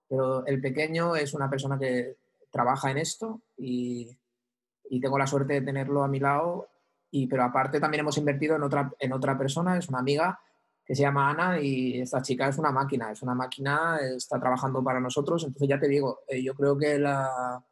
[0.09, 2.16] pero el pequeño es una persona que
[2.57, 4.16] trabaja en esto y,
[5.03, 6.69] tengo la suerte de tenerlo a mi lado.
[7.11, 10.40] Y, pero aparte también hemos invertido en otra, en otra persona, es una amiga
[10.87, 14.83] que se llama Ana y esta chica es una máquina, es una máquina, está trabajando
[14.85, 15.42] para nosotros.
[15.42, 17.62] Entonces ya te digo, eh, yo creo que la,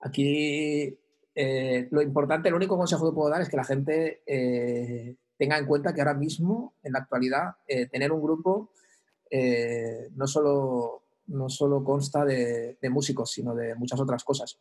[0.00, 0.98] aquí
[1.34, 5.58] eh, lo importante, el único consejo que puedo dar es que la gente eh, tenga
[5.58, 7.56] en cuenta que ahora mismo, en la actualidad,
[7.90, 8.72] tener un grupo
[10.14, 14.58] no, solo, no solo consta de, músicos, sino de muchas otras cosas.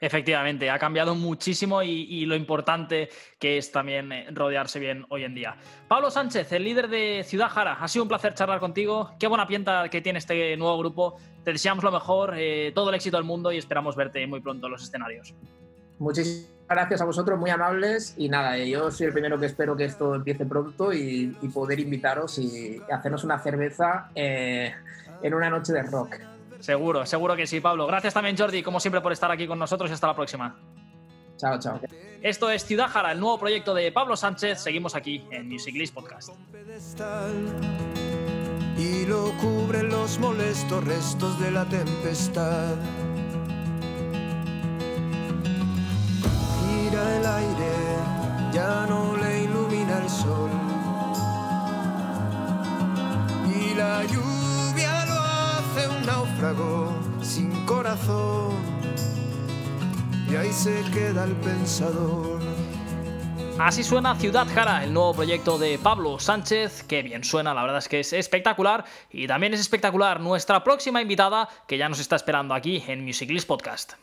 [0.00, 5.56] Efectivamente, ha cambiado muchísimo y, lo importante que es también rodearse bien hoy en día.
[5.88, 9.12] Pablo Sánchez, el líder de Ciudad Jara, ha sido un placer charlar contigo.
[9.18, 11.16] Qué buena pinta que tiene este nuevo grupo.
[11.44, 12.34] Te deseamos lo mejor,
[12.74, 15.34] todo el éxito del mundo y esperamos verte muy pronto en los escenarios.
[15.98, 18.14] Muchísimas gracias a vosotros, muy amables.
[18.16, 21.78] Y nada, eh, yo soy el primero que espero que esto empiece pronto y, poder
[21.78, 24.72] invitaros y hacernos una cerveza eh,
[25.24, 26.16] en una noche de rock.
[26.60, 27.86] Seguro, seguro que sí, Pablo.
[27.86, 30.56] Gracias también, Jordi, como siempre, por estar aquí con nosotros y hasta la próxima.
[31.36, 31.80] Chao, chao.
[32.22, 34.60] Esto es Ciudad Jara, el nuevo proyecto de Pablo Sánchez.
[34.60, 36.28] Seguimos aquí en Music List Podcast.
[38.76, 42.76] Y lo cubren los molestos restos de la tempestad.
[46.94, 47.72] el aire,
[48.52, 50.50] ya no le ilumina el sol.
[53.54, 54.43] Y la lluvia
[55.88, 58.54] un náufrago sin corazón.
[60.30, 62.40] Y ahí se queda el pensador.
[63.58, 67.78] Así suena Ciudad Jara, el nuevo proyecto de Pablo Sánchez, que bien suena, la verdad
[67.78, 72.16] es que es espectacular y también es espectacular nuestra próxima invitada que ya nos está
[72.16, 73.94] esperando aquí en Musiclist Podcast.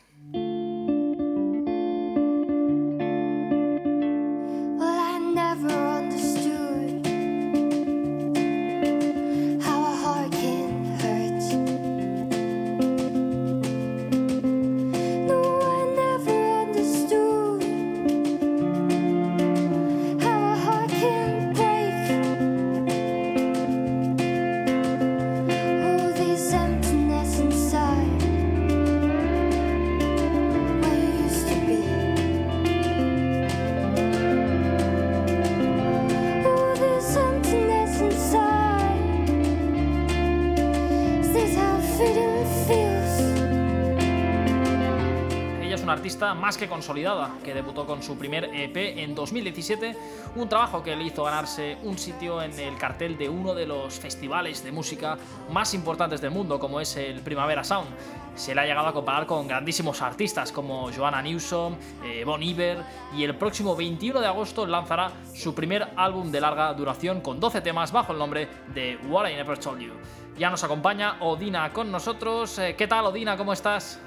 [46.52, 49.96] Más que consolidada, que debutó con su primer EP en 2017,
[50.36, 53.98] un trabajo que le hizo ganarse un sitio en el cartel de uno de los
[53.98, 55.18] festivales de música
[55.50, 57.88] más importantes del mundo, como es el Primavera Sound.
[58.36, 62.80] Se le ha llegado a comparar con grandísimos artistas como Joanna Newsom, eh, Bon Iver,
[63.16, 67.62] y el próximo 21 de agosto lanzará su primer álbum de larga duración con 12
[67.62, 69.94] temas bajo el nombre de What I Never Told You.
[70.38, 72.60] Ya nos acompaña Odina con nosotros.
[72.60, 73.38] Eh, ¿Qué tal, Odina?
[73.38, 74.02] ¿Cómo estás?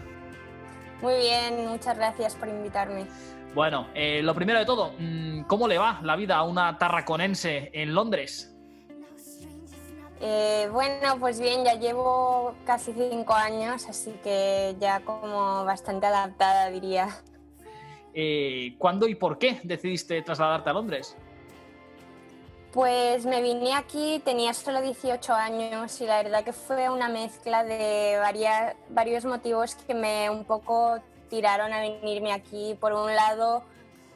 [1.05, 3.05] Muy bien, muchas gracias por invitarme.
[3.55, 7.71] Bueno, eh, lo primero de todo, mm, ¿cómo le va la vida a una tarraconense
[7.75, 8.57] en Londres?
[10.23, 16.71] Eh, bueno, pues bien, ya llevo casi cinco años, así que ya como bastante adaptada,
[16.71, 17.11] diría.
[18.79, 21.19] ¿Cuándo y por qué decidiste trasladarte a Londres?
[22.75, 27.63] Pues me vine aquí, tenía solo 18 años y la verdad que fue una mezcla
[27.63, 30.99] de varias, varios motivos que me un poco
[31.31, 32.77] tiraron a venirme aquí.
[32.81, 33.63] Por un lado,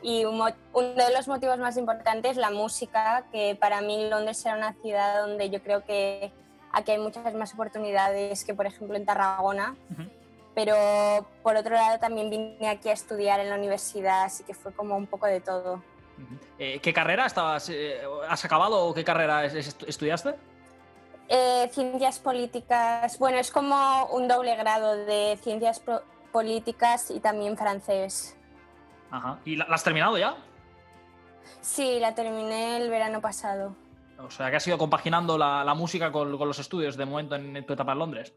[0.02, 4.72] y uno de los motivos más importantes, la música, que para mí Londres era una
[4.72, 6.32] ciudad donde yo creo que
[6.72, 9.76] aquí hay muchas más oportunidades que por ejemplo en Tarragona.
[10.56, 10.74] Pero
[11.44, 14.96] por otro lado también vine aquí a estudiar en la universidad, así que fue como
[14.96, 15.80] un poco de todo.
[16.58, 20.34] Eh, ¿Qué carrera estabas, eh, has acabado o qué carrera estudiaste?
[21.28, 23.18] Eh, ciencias políticas.
[23.18, 25.80] Bueno, es como un doble grado de ciencias
[26.32, 28.36] políticas y también francés.
[29.10, 29.38] Ajá.
[29.44, 30.36] ¿Y la, has terminado ya?
[31.60, 33.76] Sí, la terminé el verano pasado.
[34.18, 37.72] O sea, que has ido compaginando la, música con, los estudios de momento en, tu
[37.72, 38.34] etapa en Londres.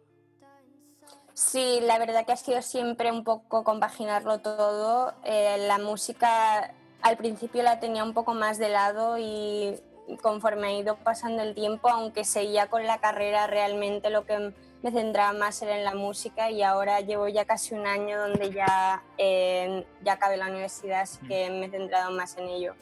[1.34, 5.16] Sí, la verdad que ha sido siempre un poco compaginarlo todo.
[5.24, 9.76] la música al principio la tenía un poco más de lado y
[10.22, 14.92] conforme ha ido pasando el tiempo, aunque seguía con la carrera, realmente lo que me
[14.92, 19.04] centraba más era en la música y ahora llevo ya casi un año donde ya,
[19.18, 22.74] eh, ya acabé la universidad, así que me he centrado más en ello.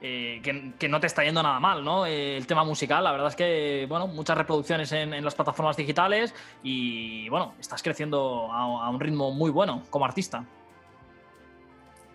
[0.00, 0.40] Eh,
[0.78, 2.06] que, no te está yendo nada mal, ¿no?
[2.06, 6.34] Eh, el tema musical, la verdad es que, bueno, muchas reproducciones en, las plataformas digitales
[6.62, 10.44] y, bueno, estás creciendo a un ritmo muy bueno como artista.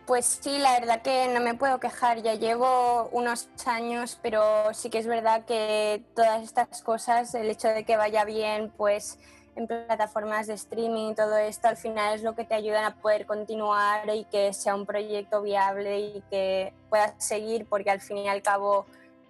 [0.06, 4.90] Pues sí, la verdad que no me puedo quejar, ya llevo unos años, pero sí
[4.90, 9.18] que es verdad que todas estas cosas, el hecho de que vaya bien, pues
[9.56, 12.96] en plataformas de streaming y todo esto, al final es lo que te ayudan a
[12.96, 18.18] poder continuar y que sea un proyecto viable y que puedas seguir, porque al fin
[18.18, 18.86] y al cabo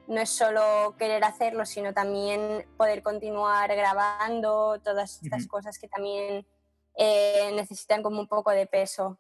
[0.08, 6.48] no es solo querer hacerlo, sino también poder continuar grabando, todas estas cosas que también
[6.96, 9.20] eh, necesitan como un poco de peso.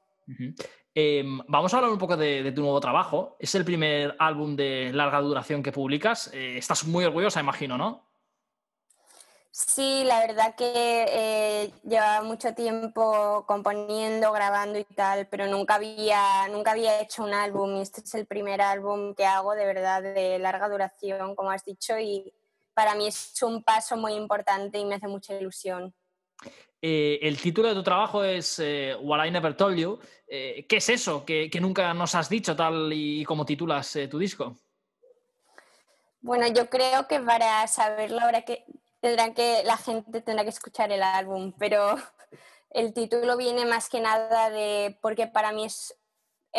[0.95, 3.36] Em, vamos a hablar un poco de, tu nuevo trabajo.
[3.39, 6.29] Es el primer álbum de larga duración que publicas.
[6.34, 8.03] Eh, estás muy orgullosa, imagino, ¿no?
[9.56, 16.47] Sí, la verdad que eh, llevaba mucho tiempo componiendo, grabando y tal, pero nunca había,
[16.49, 20.01] nunca había hecho un álbum y este es el primer álbum que hago de verdad
[20.01, 22.34] de larga duración, como has dicho, y
[22.73, 25.93] para mí es un paso muy importante y me hace mucha ilusión.
[26.86, 30.00] Eh, el título de tu trabajo es eh, What I Never Told You.
[30.28, 34.58] Eh, ¿Qué es eso que, nunca nos has dicho tal y como titulas tu disco?
[36.19, 38.65] Bueno, yo creo que para saberlo ahora que
[39.00, 41.96] tendrán que la gente tendrá que escuchar el álbum, pero
[42.69, 45.98] el título viene más que nada de porque para mí es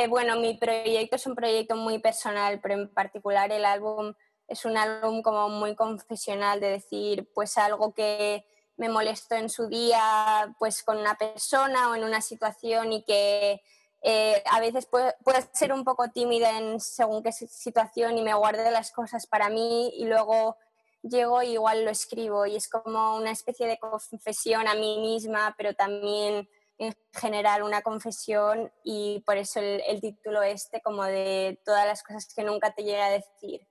[0.09, 4.15] bueno, mi proyecto es un proyecto muy personal, pero en particular el álbum
[4.49, 9.69] es un álbum como muy confesional de decir pues algo que me molestó en su
[9.69, 13.63] día pues con una persona o en una situación y que
[14.03, 15.13] eh, a veces puedo,
[15.53, 19.93] ser un poco tímida en según qué situación y me guardo las cosas para mí
[19.97, 20.57] y luego
[21.03, 25.55] llego y igual lo escribo y es como una especie de confesión a mí misma,
[25.57, 31.61] pero también en general una confesión y por eso el, el título este como de
[31.65, 33.67] todas las cosas que nunca te llega a decir.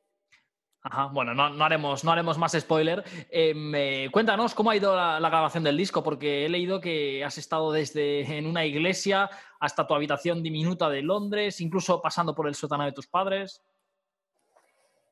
[0.86, 3.06] Ajá, bueno, no, haremos, no haremos más spoiler.
[3.30, 7.72] Em, cuéntanos cómo ha ido la, grabación del disco, porque he leído que has estado
[7.72, 9.30] desde en una iglesia
[9.62, 13.62] hasta tu habitación diminuta de Londres, incluso pasando por el sótano de tus padres.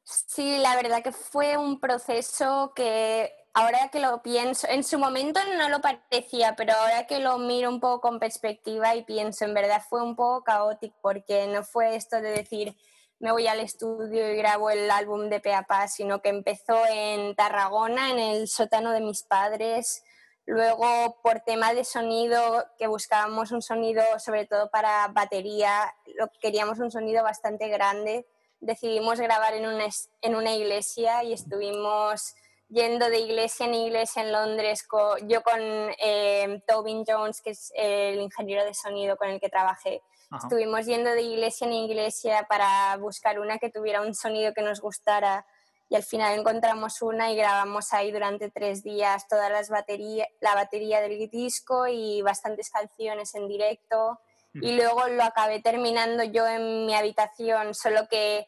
[0.03, 5.39] Sí, la verdad que fue un proceso que ahora que lo pienso, en su momento
[5.57, 9.53] no lo parecía, pero ahora que lo miro un poco con perspectiva y pienso, en
[9.53, 12.75] verdad fue un poco caótico, porque no fue esto de decir
[13.21, 18.09] me voy al estudio y grabo el álbum de Peapa, sino que empezó en Tarragona,
[18.09, 20.03] en el sótano de mis padres.
[20.47, 26.79] Luego, por tema de sonido, que buscábamos un sonido sobre todo para batería, lo, queríamos
[26.79, 28.25] un sonido bastante grande,
[28.59, 29.85] decidimos grabar en una,
[30.21, 32.33] en una iglesia y estuvimos
[32.69, 34.87] yendo de iglesia en iglesia en Londres,
[35.27, 40.01] yo con eh, Tobin Jones, que es el ingeniero de sonido con el que trabajé.
[40.37, 44.79] Estuvimos yendo de iglesia en iglesia para buscar una que tuviera un sonido que nos
[44.79, 45.45] gustara
[45.89, 50.55] y al final encontramos una y grabamos ahí durante tres días toda las batería, la
[50.55, 54.21] batería del disco y bastantes canciones en directo.
[54.53, 58.47] Y luego lo acabé terminando yo en mi habitación, solo que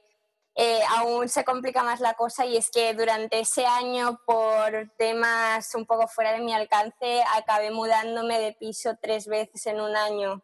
[0.56, 5.76] eh, aún se complica más la cosa y es que durante ese año, por temas
[5.76, 10.42] un poco fuera de mi alcance, acabé mudándome de piso tres veces en un año.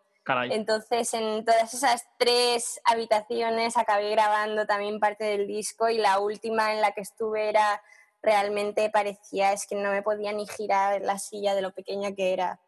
[0.51, 6.73] Entonces, en todas esas tres habitaciones acabé grabando también parte del disco y la última
[6.73, 7.82] en la que estuve era
[8.21, 12.34] realmente parecía, es que no me podía ni girar la silla de lo pequeña que
[12.34, 12.60] era.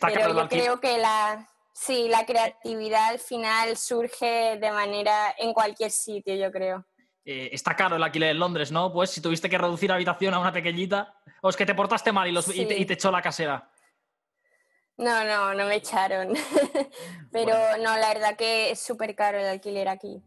[0.00, 5.90] Pero yo creo que la, sí, la creatividad al final surge de manera en cualquier
[5.90, 6.86] sitio, yo creo.
[7.24, 8.92] Eh, está caro el alquiler en Londres, ¿no?
[8.92, 12.12] Pues si tuviste que reducir la habitación a una pequeñita, o es que te portaste
[12.12, 13.68] mal y, los, y te echó la casera.
[14.98, 16.34] No, no, no me echaron.
[17.32, 20.22] Pero no, la verdad que es súper caro el alquiler aquí.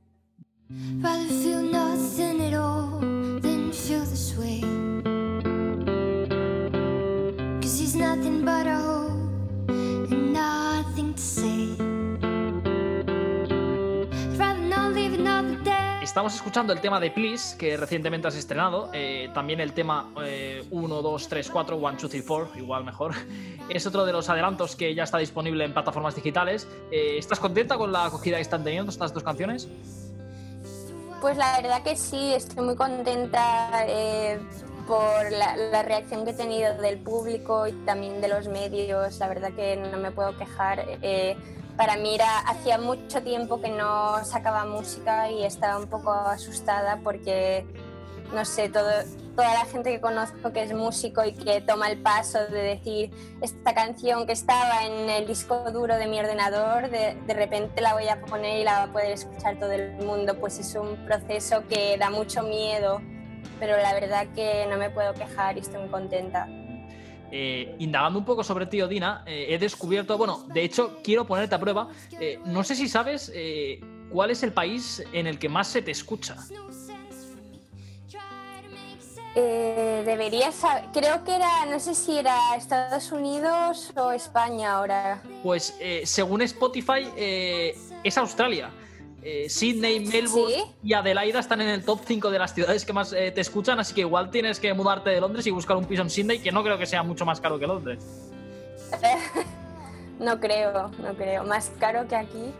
[16.19, 18.89] Estamos escuchando el tema de Please, que recientemente has estrenado.
[18.91, 20.11] Eh, también el tema
[20.69, 23.13] 1, 2, 3, 4, 1, 2, 3, 4, igual mejor.
[23.69, 26.67] Es otro de los adelantos que ya está disponible en plataformas digitales.
[26.91, 29.69] Eh, ¿Estás contenta con la acogida que están teniendo estas dos canciones?
[31.21, 34.41] Pues la verdad que sí, estoy muy contenta eh,
[34.89, 39.19] por la, reacción que he tenido del público y también de los medios.
[39.19, 40.85] La verdad que no me puedo quejar
[41.79, 46.99] para mí era, hacía mucho tiempo que no sacaba música y estaba un poco asustada
[47.01, 47.65] porque,
[48.33, 48.89] no sé, todo,
[49.33, 53.11] toda la gente que conozco que es músico y que toma el paso de decir
[53.39, 57.93] esta canción que estaba en el disco duro de mi ordenador, de, de repente la
[57.93, 61.05] voy a poner y la va a poder escuchar todo el mundo, pues es un
[61.05, 62.99] proceso que da mucho miedo,
[63.57, 66.45] pero la verdad que no me puedo quejar y estoy muy contenta.
[67.31, 71.55] Eh, indagando un poco sobre ti, Odina, eh, he descubierto, bueno, de hecho, quiero ponerte
[71.55, 71.89] a prueba.
[72.19, 73.31] Eh, no sé si sabes
[74.11, 76.35] cuál es el país en el que más se te escucha.
[79.35, 85.21] debería saber, creo que era, no sé si era Estados Unidos o España ahora.
[85.43, 88.71] Pues según Spotify es Australia.
[89.21, 93.11] Eh, Sydney, Melbourne y Adelaida están en el top 5 de las ciudades que más
[93.11, 96.01] eh, te escuchan, así que igual tienes que mudarte de Londres y buscar un piso
[96.01, 97.99] en Sydney, que no creo que sea mucho más caro que Londres.
[100.19, 101.43] no creo, no creo.
[101.43, 102.53] Más caro que aquí.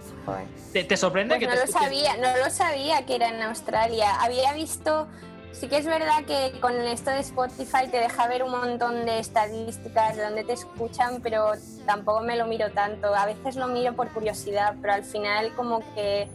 [0.73, 4.15] ¿Te, sorprende pues que no lo sabía, no lo sabía que era en Australia.
[4.21, 5.07] Había visto,
[5.53, 9.19] sí que es verdad que con esto de Spotify te deja ver un montón de
[9.19, 11.53] estadísticas de dónde te escuchan, pero
[11.85, 13.15] tampoco me lo miro tanto.
[13.15, 16.27] A veces lo miro por curiosidad, pero al final como que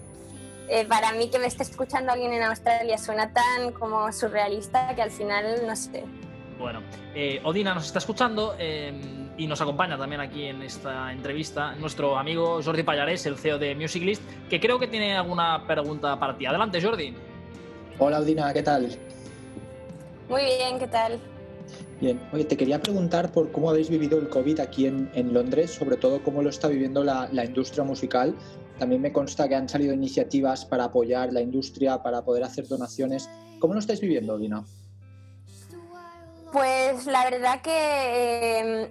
[0.68, 5.02] eh, para mí que me esté escuchando alguien en Australia suena tan como surrealista que
[5.02, 6.04] al final no sé.
[6.58, 6.82] Bueno,
[7.14, 12.16] eh, Odina nos está escuchando em, y nos acompaña también aquí en esta entrevista nuestro
[12.16, 16.46] amigo Jordi Payares, el CEO de Musiclist, que creo que tiene alguna pregunta para ti.
[16.46, 17.14] Adelante, Jordi.
[17.98, 18.96] Hola, Odina, ¿qué tal?
[20.28, 21.20] Muy bien, ¿qué tal?
[22.00, 25.96] Bien, oye, te quería preguntar por cómo habéis vivido el COVID aquí en, Londres, sobre
[25.96, 28.34] todo cómo lo está viviendo la, la industria musical
[28.78, 33.28] también me consta que han salido iniciativas para apoyar la industria, para poder hacer donaciones.
[33.58, 34.64] ¿Cómo lo estáis viviendo, Dina?
[36.52, 38.88] Pues la verdad que em,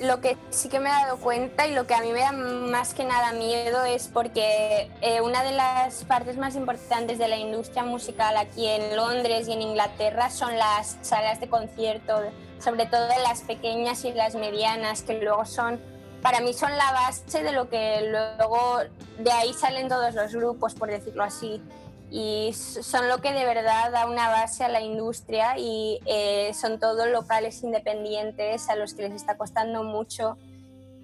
[0.00, 2.32] lo que sí que me he dado cuenta y lo que a mí me da
[2.32, 7.36] más que nada miedo es porque eh, una de las partes más importantes de la
[7.36, 12.22] industria musical aquí en Londres y en Inglaterra son las salas de concierto,
[12.60, 15.80] sobre todo las pequeñas y las medianas, que luego son
[16.24, 18.78] para mí son la base de lo que luego
[19.18, 21.62] de ahí salen todos los grupos, por decirlo así.
[22.10, 26.80] Y son lo que de verdad da una base a la industria y eh, son
[26.80, 30.38] todos locales independientes a los que les está costando mucho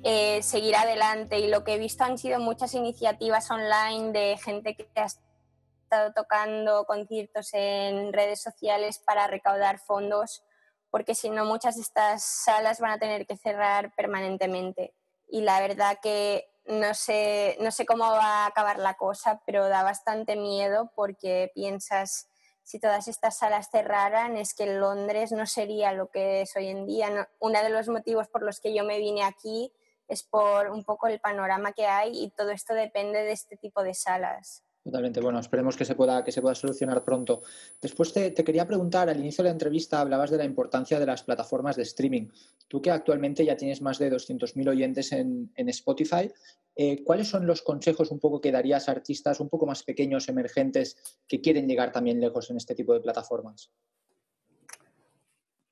[0.04, 1.38] eh, seguir adelante.
[1.38, 6.14] Y lo que he visto han sido muchas iniciativas online de gente que ha estado
[6.14, 10.42] tocando conciertos en redes sociales para recaudar fondos,
[10.90, 14.94] porque si no muchas de estas salas van a tener que cerrar permanentemente
[15.30, 19.68] y la verdad que no sé, no sé cómo va a acabar la cosa, pero
[19.68, 22.28] da bastante miedo porque piensas,
[22.62, 26.86] si todas estas salas cerraran, es que Londres no sería lo que es hoy en
[26.86, 27.28] día.
[27.40, 29.72] Uno de los motivos por los que yo me vine aquí
[30.06, 33.82] es por un poco el panorama que hay y todo esto depende de este tipo
[33.82, 34.64] de salas.
[34.82, 35.20] Totalmente.
[35.20, 37.42] Bueno, esperemos que se pueda, que se pueda solucionar pronto.
[37.82, 41.22] Después te, quería preguntar, al inicio de la entrevista hablabas de la importancia de las
[41.22, 42.28] plataformas de streaming.
[42.66, 46.32] Tú que actualmente ya tienes más de 200.000 oyentes en, Spotify,
[46.74, 50.28] eh, ¿cuáles son los consejos un poco que darías a artistas un poco más pequeños,
[50.30, 50.96] emergentes,
[51.28, 53.70] que quieren llegar también lejos en este tipo de plataformas?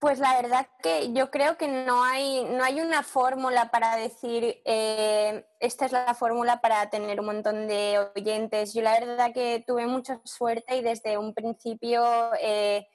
[0.00, 4.62] Pues la verdad que yo creo que no hay, no hay una fórmula para decir
[4.64, 8.74] eh, esta es la fórmula para tener un montón de oyentes.
[8.74, 12.86] Yo la verdad que tuve mucha suerte y desde un principio, eh,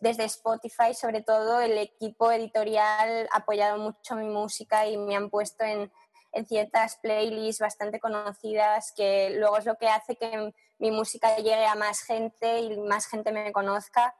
[0.00, 5.30] desde Spotify sobre todo, el equipo editorial ha apoyado mucho mi música y me han
[5.30, 5.90] puesto en,
[6.32, 11.64] en ciertas playlists bastante conocidas que luego es lo que hace que mi música llegue
[11.64, 14.14] a más gente y más gente me conozca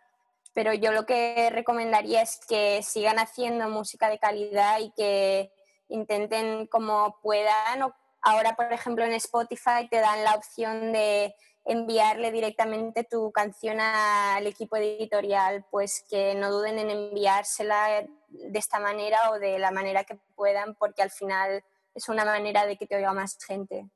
[0.55, 5.53] pero yo lo que recomendaría es que sigan haciendo música de calidad y que
[5.89, 7.93] intenten como puedan.
[8.23, 11.35] Ahora, por ejemplo, en Spotify te dan la opción de
[11.67, 18.79] enviarle directamente tu canción al equipo editorial, pues que no duden en enviársela de esta
[18.79, 22.87] manera o de la manera que puedan, porque al final es una manera de que
[22.87, 23.87] te oiga más gente.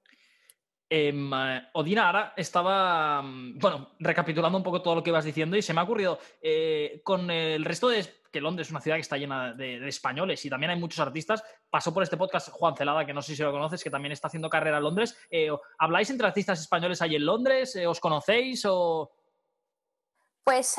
[0.91, 5.57] Em, eh, Odina, ahora estaba, mm, bueno, recapitulando un poco todo lo que ibas diciendo
[5.57, 8.97] y se me ha ocurrido, eh, con el resto de, que Londres es una ciudad
[8.97, 12.75] que está llena de, españoles y también hay muchos artistas, pasó por este podcast Juan
[12.75, 15.19] Celada, que no sé si lo conoces, que también está haciendo carrera en Londres.
[15.31, 17.79] Eh, ¿Habláis entre artistas españoles ahí en Londres?
[17.87, 19.13] ¿Os conocéis o...?
[20.45, 20.77] Pues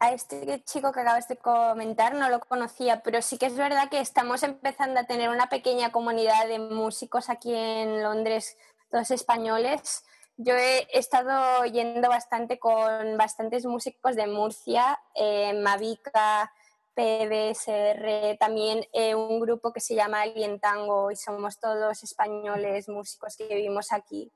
[0.00, 3.90] a este chico que acabas de comentar no lo conocía, pero sí que es verdad
[3.90, 8.56] que estamos empezando a tener una pequeña comunidad de músicos aquí en Londres,
[8.90, 10.04] todos españoles.
[10.36, 16.52] Yo he estado yendo bastante con bastantes músicos de Murcia, eh, Mavica,
[16.94, 23.36] PBSR, también eh, un grupo que se llama Alien Tango y somos todos españoles músicos
[23.36, 24.32] que vivimos aquí.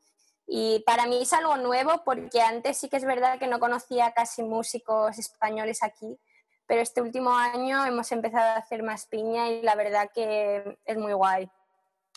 [0.47, 4.13] Y para mí es algo nuevo porque antes sí que es verdad que no conocía
[4.13, 6.19] casi músicos españoles aquí,
[6.67, 10.97] pero este último año hemos empezado a hacer más piña y la verdad que es
[10.97, 11.51] muy guay.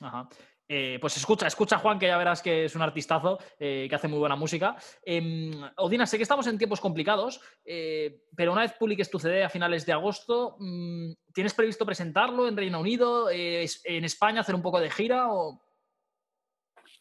[0.01, 0.27] Ajá.
[0.69, 4.09] Eh, pues escucha, escucha Juan, que ya verás que es un artistazo, eh, que hace
[4.09, 4.75] muy buena música.
[5.01, 9.43] Em, Odina, sé que estamos en tiempos complicados, eh, pero una vez publiques tu CD
[9.43, 14.61] a finales de agosto, mm, ¿tienes previsto presentarlo en Reino Unido, en España, hacer un
[14.61, 15.31] poco de gira?
[15.31, 15.61] O...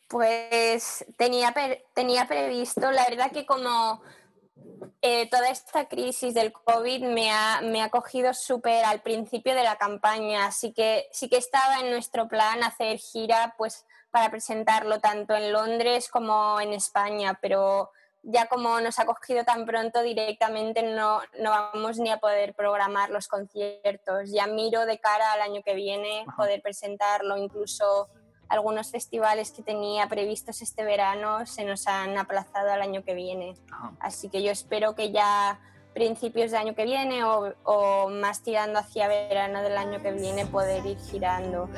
[0.08, 1.52] Pues tenía,
[1.92, 4.00] tenía previsto, la verdad que como
[5.02, 9.62] eh, toda esta crisis del COVID me ha, me ha cogido súper al principio de
[9.62, 14.98] la campaña, así que sí que estaba en nuestro plan hacer gira pues para presentarlo
[15.00, 17.90] tanto en Londres como en España, pero
[18.22, 23.10] ya como nos ha cogido tan pronto directamente no, no vamos ni a poder programar
[23.10, 24.30] los conciertos.
[24.32, 28.08] Ya miro de cara al año que viene poder presentarlo incluso
[28.48, 33.54] algunos festivales que tenía previstos este verano se nos han aplazado al año que viene.
[34.00, 35.60] Así que yo espero que ya
[35.94, 40.44] principios de año que viene o, o, más tirando hacia verano del año que viene
[40.44, 41.70] poder ir girando.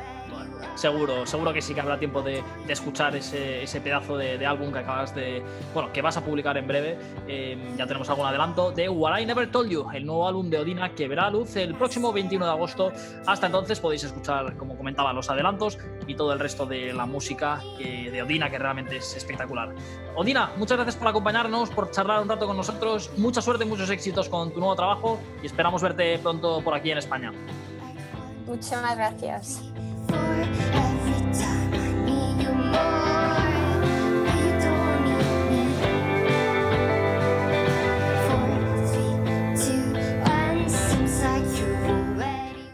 [0.75, 5.15] Seguro, seguro que sí que habrá tiempo de, escuchar ese, pedazo de, álbum que acabas
[5.15, 5.43] de.
[5.75, 6.99] Bueno, que vas a publicar en breve.
[7.27, 10.59] Em, ya tenemos algún adelanto de What I Never Told You, el nuevo álbum de
[10.59, 12.93] Odina que verá luz el próximo 21 de agosto.
[13.27, 17.61] Hasta entonces podéis escuchar, como comentaba, los adelantos y todo el resto de la música
[17.79, 19.75] de Odina, que realmente es espectacular.
[20.15, 23.11] Odina, muchas gracias por acompañarnos, por charlar un rato con nosotros.
[23.17, 26.99] Mucha suerte, muchos éxitos con tu nuevo trabajo y esperamos verte pronto por aquí en
[26.99, 27.33] España.
[28.47, 29.63] Muchas gracias.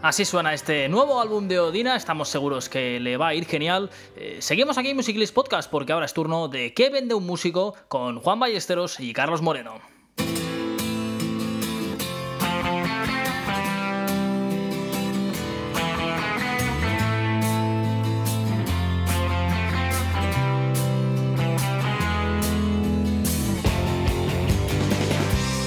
[0.04, 3.88] Así suena este nuevo álbum de Odina, estamos seguros que le va a ir genial.
[4.16, 7.74] Eh, seguimos aquí en Musiclist Podcast porque ahora es turno de ¿Qué vende un músico?
[7.88, 9.93] con Juan Ballesteros y Carlos Moreno.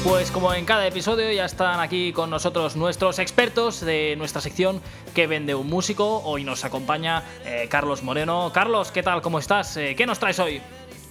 [0.08, 4.80] Pues como en cada episodio ya están aquí con nosotros nuestros expertos de nuestra sección
[5.14, 6.22] que vende un músico.
[6.24, 8.49] Hoy nos acompaña eh, Carlos Moreno.
[8.53, 9.22] Carlos, ¿qué tal?
[9.22, 9.76] ¿Cómo estás?
[9.76, 10.62] Eh, ¿Qué nos traes hoy?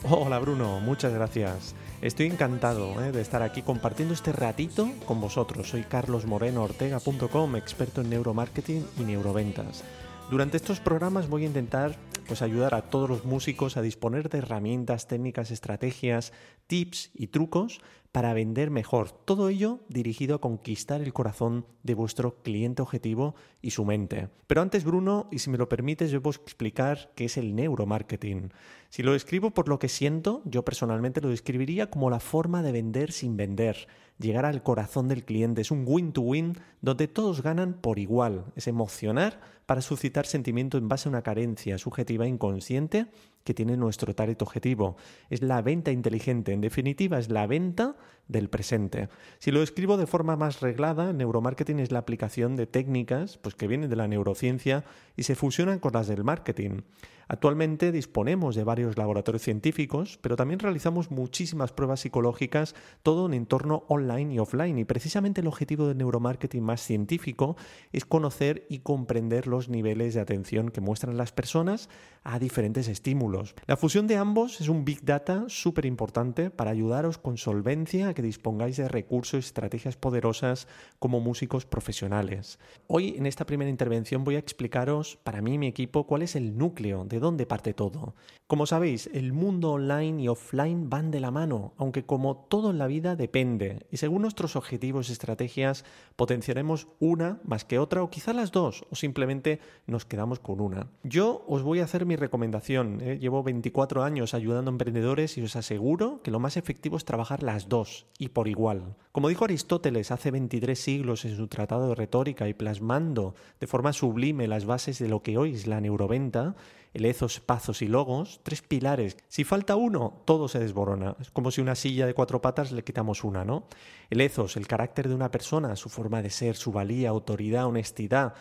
[0.09, 1.75] Hola Bruno, muchas gracias.
[2.01, 5.69] Estoy encantado eh, de estar aquí compartiendo este ratito con vosotros.
[5.69, 9.85] Soy Carlos Moreno Ortega.com, experto en neuromarketing y neuroventas.
[10.31, 14.39] Durante estos programas voy a intentar pues ayudar a todos los músicos a disponer de
[14.39, 16.33] herramientas, técnicas, estrategias,
[16.67, 17.81] tips y trucos
[18.17, 19.13] para vender mejor.
[19.13, 24.31] Todo ello dirigido a conquistar el corazón de vuestro cliente objetivo y su mente.
[24.47, 28.55] Pero antes, Bruno, y si me lo permites, yo puedo explicar qué es el neuromarketing.
[28.89, 32.73] Si lo escribo por lo que siento, yo personalmente lo describiría como la forma de
[32.73, 33.87] vender sin vender
[34.19, 35.61] llegar al corazón del cliente.
[35.61, 38.45] Es un win-to-win donde todos ganan por igual.
[38.57, 43.07] Es emocionar para suscitar sentimiento en base a una carencia subjetiva inconsciente
[43.45, 44.97] que tiene nuestro target objetivo.
[45.31, 47.97] Es la venta inteligente, en definitiva es la venta
[48.29, 49.09] del presente.
[49.39, 53.69] Si lo escribo de forma más reglada, neuromarketing es la aplicación de técnicas pues, que
[53.69, 54.85] vienen de la neurociencia
[55.17, 56.81] y se fusionan con las del marketing.
[57.29, 63.85] Actualmente disponemos de varios laboratorios científicos, pero también realizamos muchísimas pruebas psicológicas, todo en entorno
[63.89, 64.79] online y offline.
[64.79, 67.57] Y precisamente el objetivo del neuromarketing más científico
[67.93, 71.89] es conocer y comprender los niveles de atención que muestran las personas
[72.29, 73.55] a diferentes estímulos.
[73.67, 78.15] La fusión de ambos es un big data súper importante para ayudaros con solvencia a
[78.15, 80.69] que dispongáis de recursos y estrategias poderosas
[81.01, 82.61] como músicos profesionales.
[82.87, 86.37] Hoy en esta primera intervención voy a explicaros para mí y mi equipo cuál es
[86.37, 88.15] el núcleo de ¿De dónde parte todo?
[88.49, 92.79] Como sabéis, el mundo online y offline van de la mano, aunque como todo en
[92.79, 95.85] la vida depende, y según nuestros objetivos y estrategias
[96.15, 100.87] potenciaremos una más que otra, o quizá las dos, o simplemente nos quedamos con una.
[101.03, 103.19] Yo os voy a hacer mi recomendación, ¿eh?
[103.19, 107.43] llevo 24 años ayudando a emprendedores y os aseguro que lo más efectivo es trabajar
[107.43, 108.95] las dos, y por igual.
[109.11, 113.93] Como dijo Aristóteles hace 23 siglos en su tratado de retórica y plasmando de forma
[113.93, 116.55] sublime las bases de lo que hoy es la neuroventa,
[116.97, 119.19] el ethos, pazos y logos, tres pilares.
[119.29, 121.15] Si falta uno, todo se desborona.
[121.21, 123.65] Es como si una silla de cuatro patas le quitamos una, ¿no?
[124.09, 128.33] El ethos, el carácter de una persona, su forma de ser, su valía, autoridad, honestidad,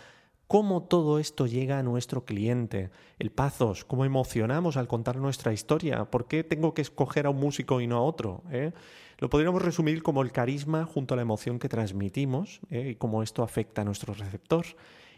[0.48, 6.06] cómo todo esto llega a nuestro cliente, el pazos, cómo emocionamos al contar nuestra historia,
[6.06, 8.42] por qué tengo que escoger a un músico y no a otro.
[8.52, 8.72] ¿Eh?
[9.18, 12.92] Lo podríamos resumir como el carisma junto a la emoción que transmitimos ¿eh?
[12.92, 14.66] y cómo esto afecta a nuestro receptor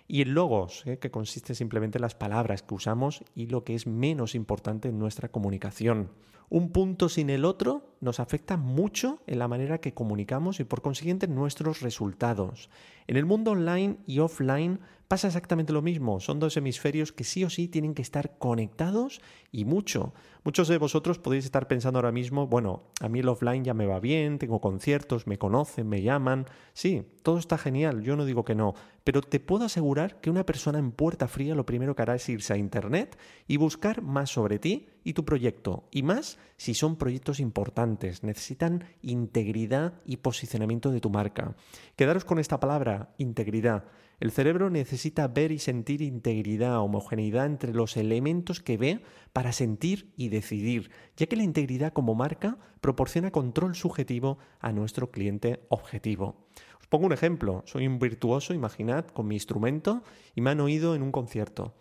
[0.07, 0.99] y el logos, ¿eh?
[0.99, 4.99] que consiste simplemente en las palabras que usamos y lo que es menos importante en
[4.99, 6.09] nuestra comunicación.
[6.49, 10.81] Un punto sin el otro nos afecta mucho en la manera que comunicamos y por
[10.81, 12.69] consiguiente en nuestros resultados.
[13.07, 16.19] En el mundo online y offline pasa exactamente lo mismo.
[16.19, 19.21] Son dos hemisferios que sí o sí tienen que estar conectados
[19.51, 20.13] y mucho.
[20.43, 23.85] Muchos de vosotros podéis estar pensando ahora mismo, bueno, a mí el offline ya me
[23.85, 26.45] va bien, tengo conciertos, me conocen, me llaman.
[26.73, 28.73] Sí, todo está genial, yo no digo que no,
[29.03, 32.27] pero te puedo asegurar que una persona en puerta fría lo primero que hará es
[32.29, 33.17] irse a Internet
[33.47, 35.87] y buscar más sobre ti y tu proyecto.
[35.89, 41.55] Y más si son proyectos importantes, necesitan integridad y posicionamiento de tu marca.
[41.95, 43.85] Quedaros con esta palabra, integridad.
[44.19, 49.01] El cerebro necesita ver y sentir integridad, homogeneidad entre los elementos que ve
[49.31, 55.09] para sentir y decidir, ya que la integridad como marca proporciona control subjetivo a nuestro
[55.09, 56.49] cliente objetivo.
[56.81, 60.03] Os pongo un ejemplo, soy un virtuoso, imaginad, con mi instrumento
[60.35, 61.75] y me han oído en un concierto.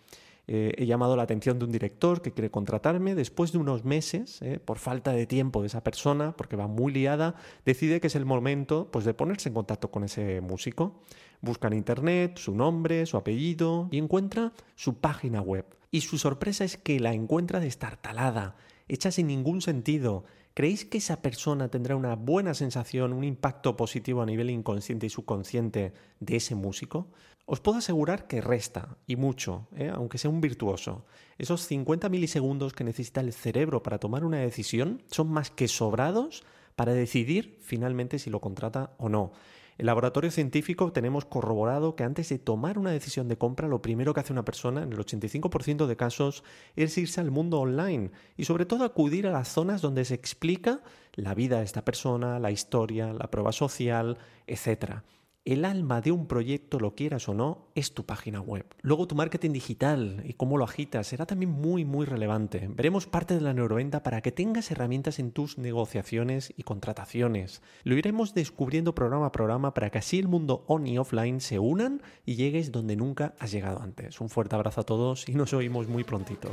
[0.49, 3.14] Eh, he llamado la atención de un director que quiere contratarme.
[3.14, 6.92] Después de unos meses, eh, por falta de tiempo de esa persona, porque va muy
[6.92, 7.34] liada,
[7.64, 11.03] decide que es el momento pues, de ponerse en contacto con ese músico.
[11.40, 15.66] Busca en internet su nombre, su apellido y encuentra su página web.
[15.90, 18.57] Y su sorpresa es que la encuentra destartalada,
[18.88, 20.24] hecha sin ningún sentido.
[20.55, 25.11] ¿Creéis que esa persona tendrá una buena sensación, un impacto positivo a nivel inconsciente y
[25.11, 27.09] subconsciente de ese músico?
[27.49, 29.88] Os puedo asegurar que resta, y mucho, ¿eh?
[29.94, 31.07] aunque sea un virtuoso.
[31.38, 36.42] Esos 50 milisegundos que necesita el cerebro para tomar una decisión son más que sobrados
[36.74, 39.30] para decidir finalmente si lo contrata o no.
[39.78, 44.12] El laboratorio científico tenemos corroborado que antes de tomar una decisión de compra, lo primero
[44.12, 46.42] que hace una persona, en el 85% de casos,
[46.74, 50.80] es irse al mundo online y sobre todo acudir a las zonas donde se explica
[51.12, 54.18] la vida de esta persona, la historia, la prueba social,
[54.49, 55.03] etc
[55.47, 58.66] el alma de un proyecto, lo quieras o no, es tu página web.
[58.82, 62.68] Luego tu marketing digital y cómo lo agitas será también muy muy relevante.
[62.74, 67.62] Veremos parte de la neuroventa para que tengas herramientas en tus negociaciones y contrataciones.
[67.84, 71.61] Lo iremos descubriendo programa a programa para que así el mundo on y offline se
[71.61, 74.20] unan y llegues donde nunca has llegado antes.
[74.20, 76.51] Un fuerte abrazo a todos y nos oímos muy prontito.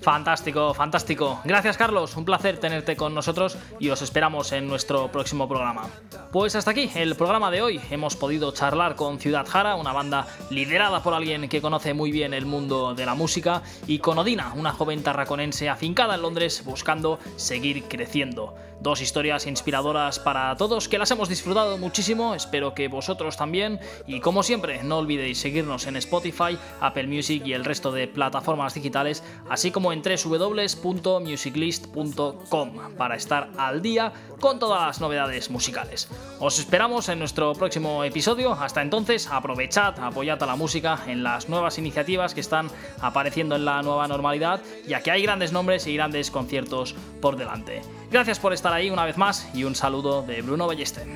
[0.00, 1.40] Fantástico, fantástico.
[1.44, 5.86] Gracias Carlos, un placer tenerte con nosotros y os esperamos en nuestro próximo programa.
[6.32, 7.80] Pues hasta aquí el programa de hoy.
[7.90, 12.34] Hemos podido charlar con Ciudad Jara, una banda liderada por alguien que conoce muy bien
[12.34, 17.18] el mundo de la música, y con Odina, una joven tarraconense afincada en Londres buscando
[17.36, 18.54] seguir creciendo.
[18.80, 23.78] Dos historias inspiradoras para todos que las hemos disfrutado muchísimo, espero que vosotros también
[24.08, 28.74] y como siempre no olvidéis seguirnos en Spotify, Apple Music y el resto de plataformas
[28.74, 36.08] digitales, así como en www.musiclist.com para estar al día con todas las novedades musicales.
[36.38, 41.48] Os esperamos en nuestro próximo episodio, hasta entonces aprovechad, apoyad a la música en las
[41.48, 42.68] nuevas iniciativas que están
[43.00, 47.82] apareciendo en la nueva normalidad, ya que hay grandes nombres y grandes conciertos por delante.
[48.10, 51.06] Gracias por estar ahí una vez más y un saludo de Bruno Ballester.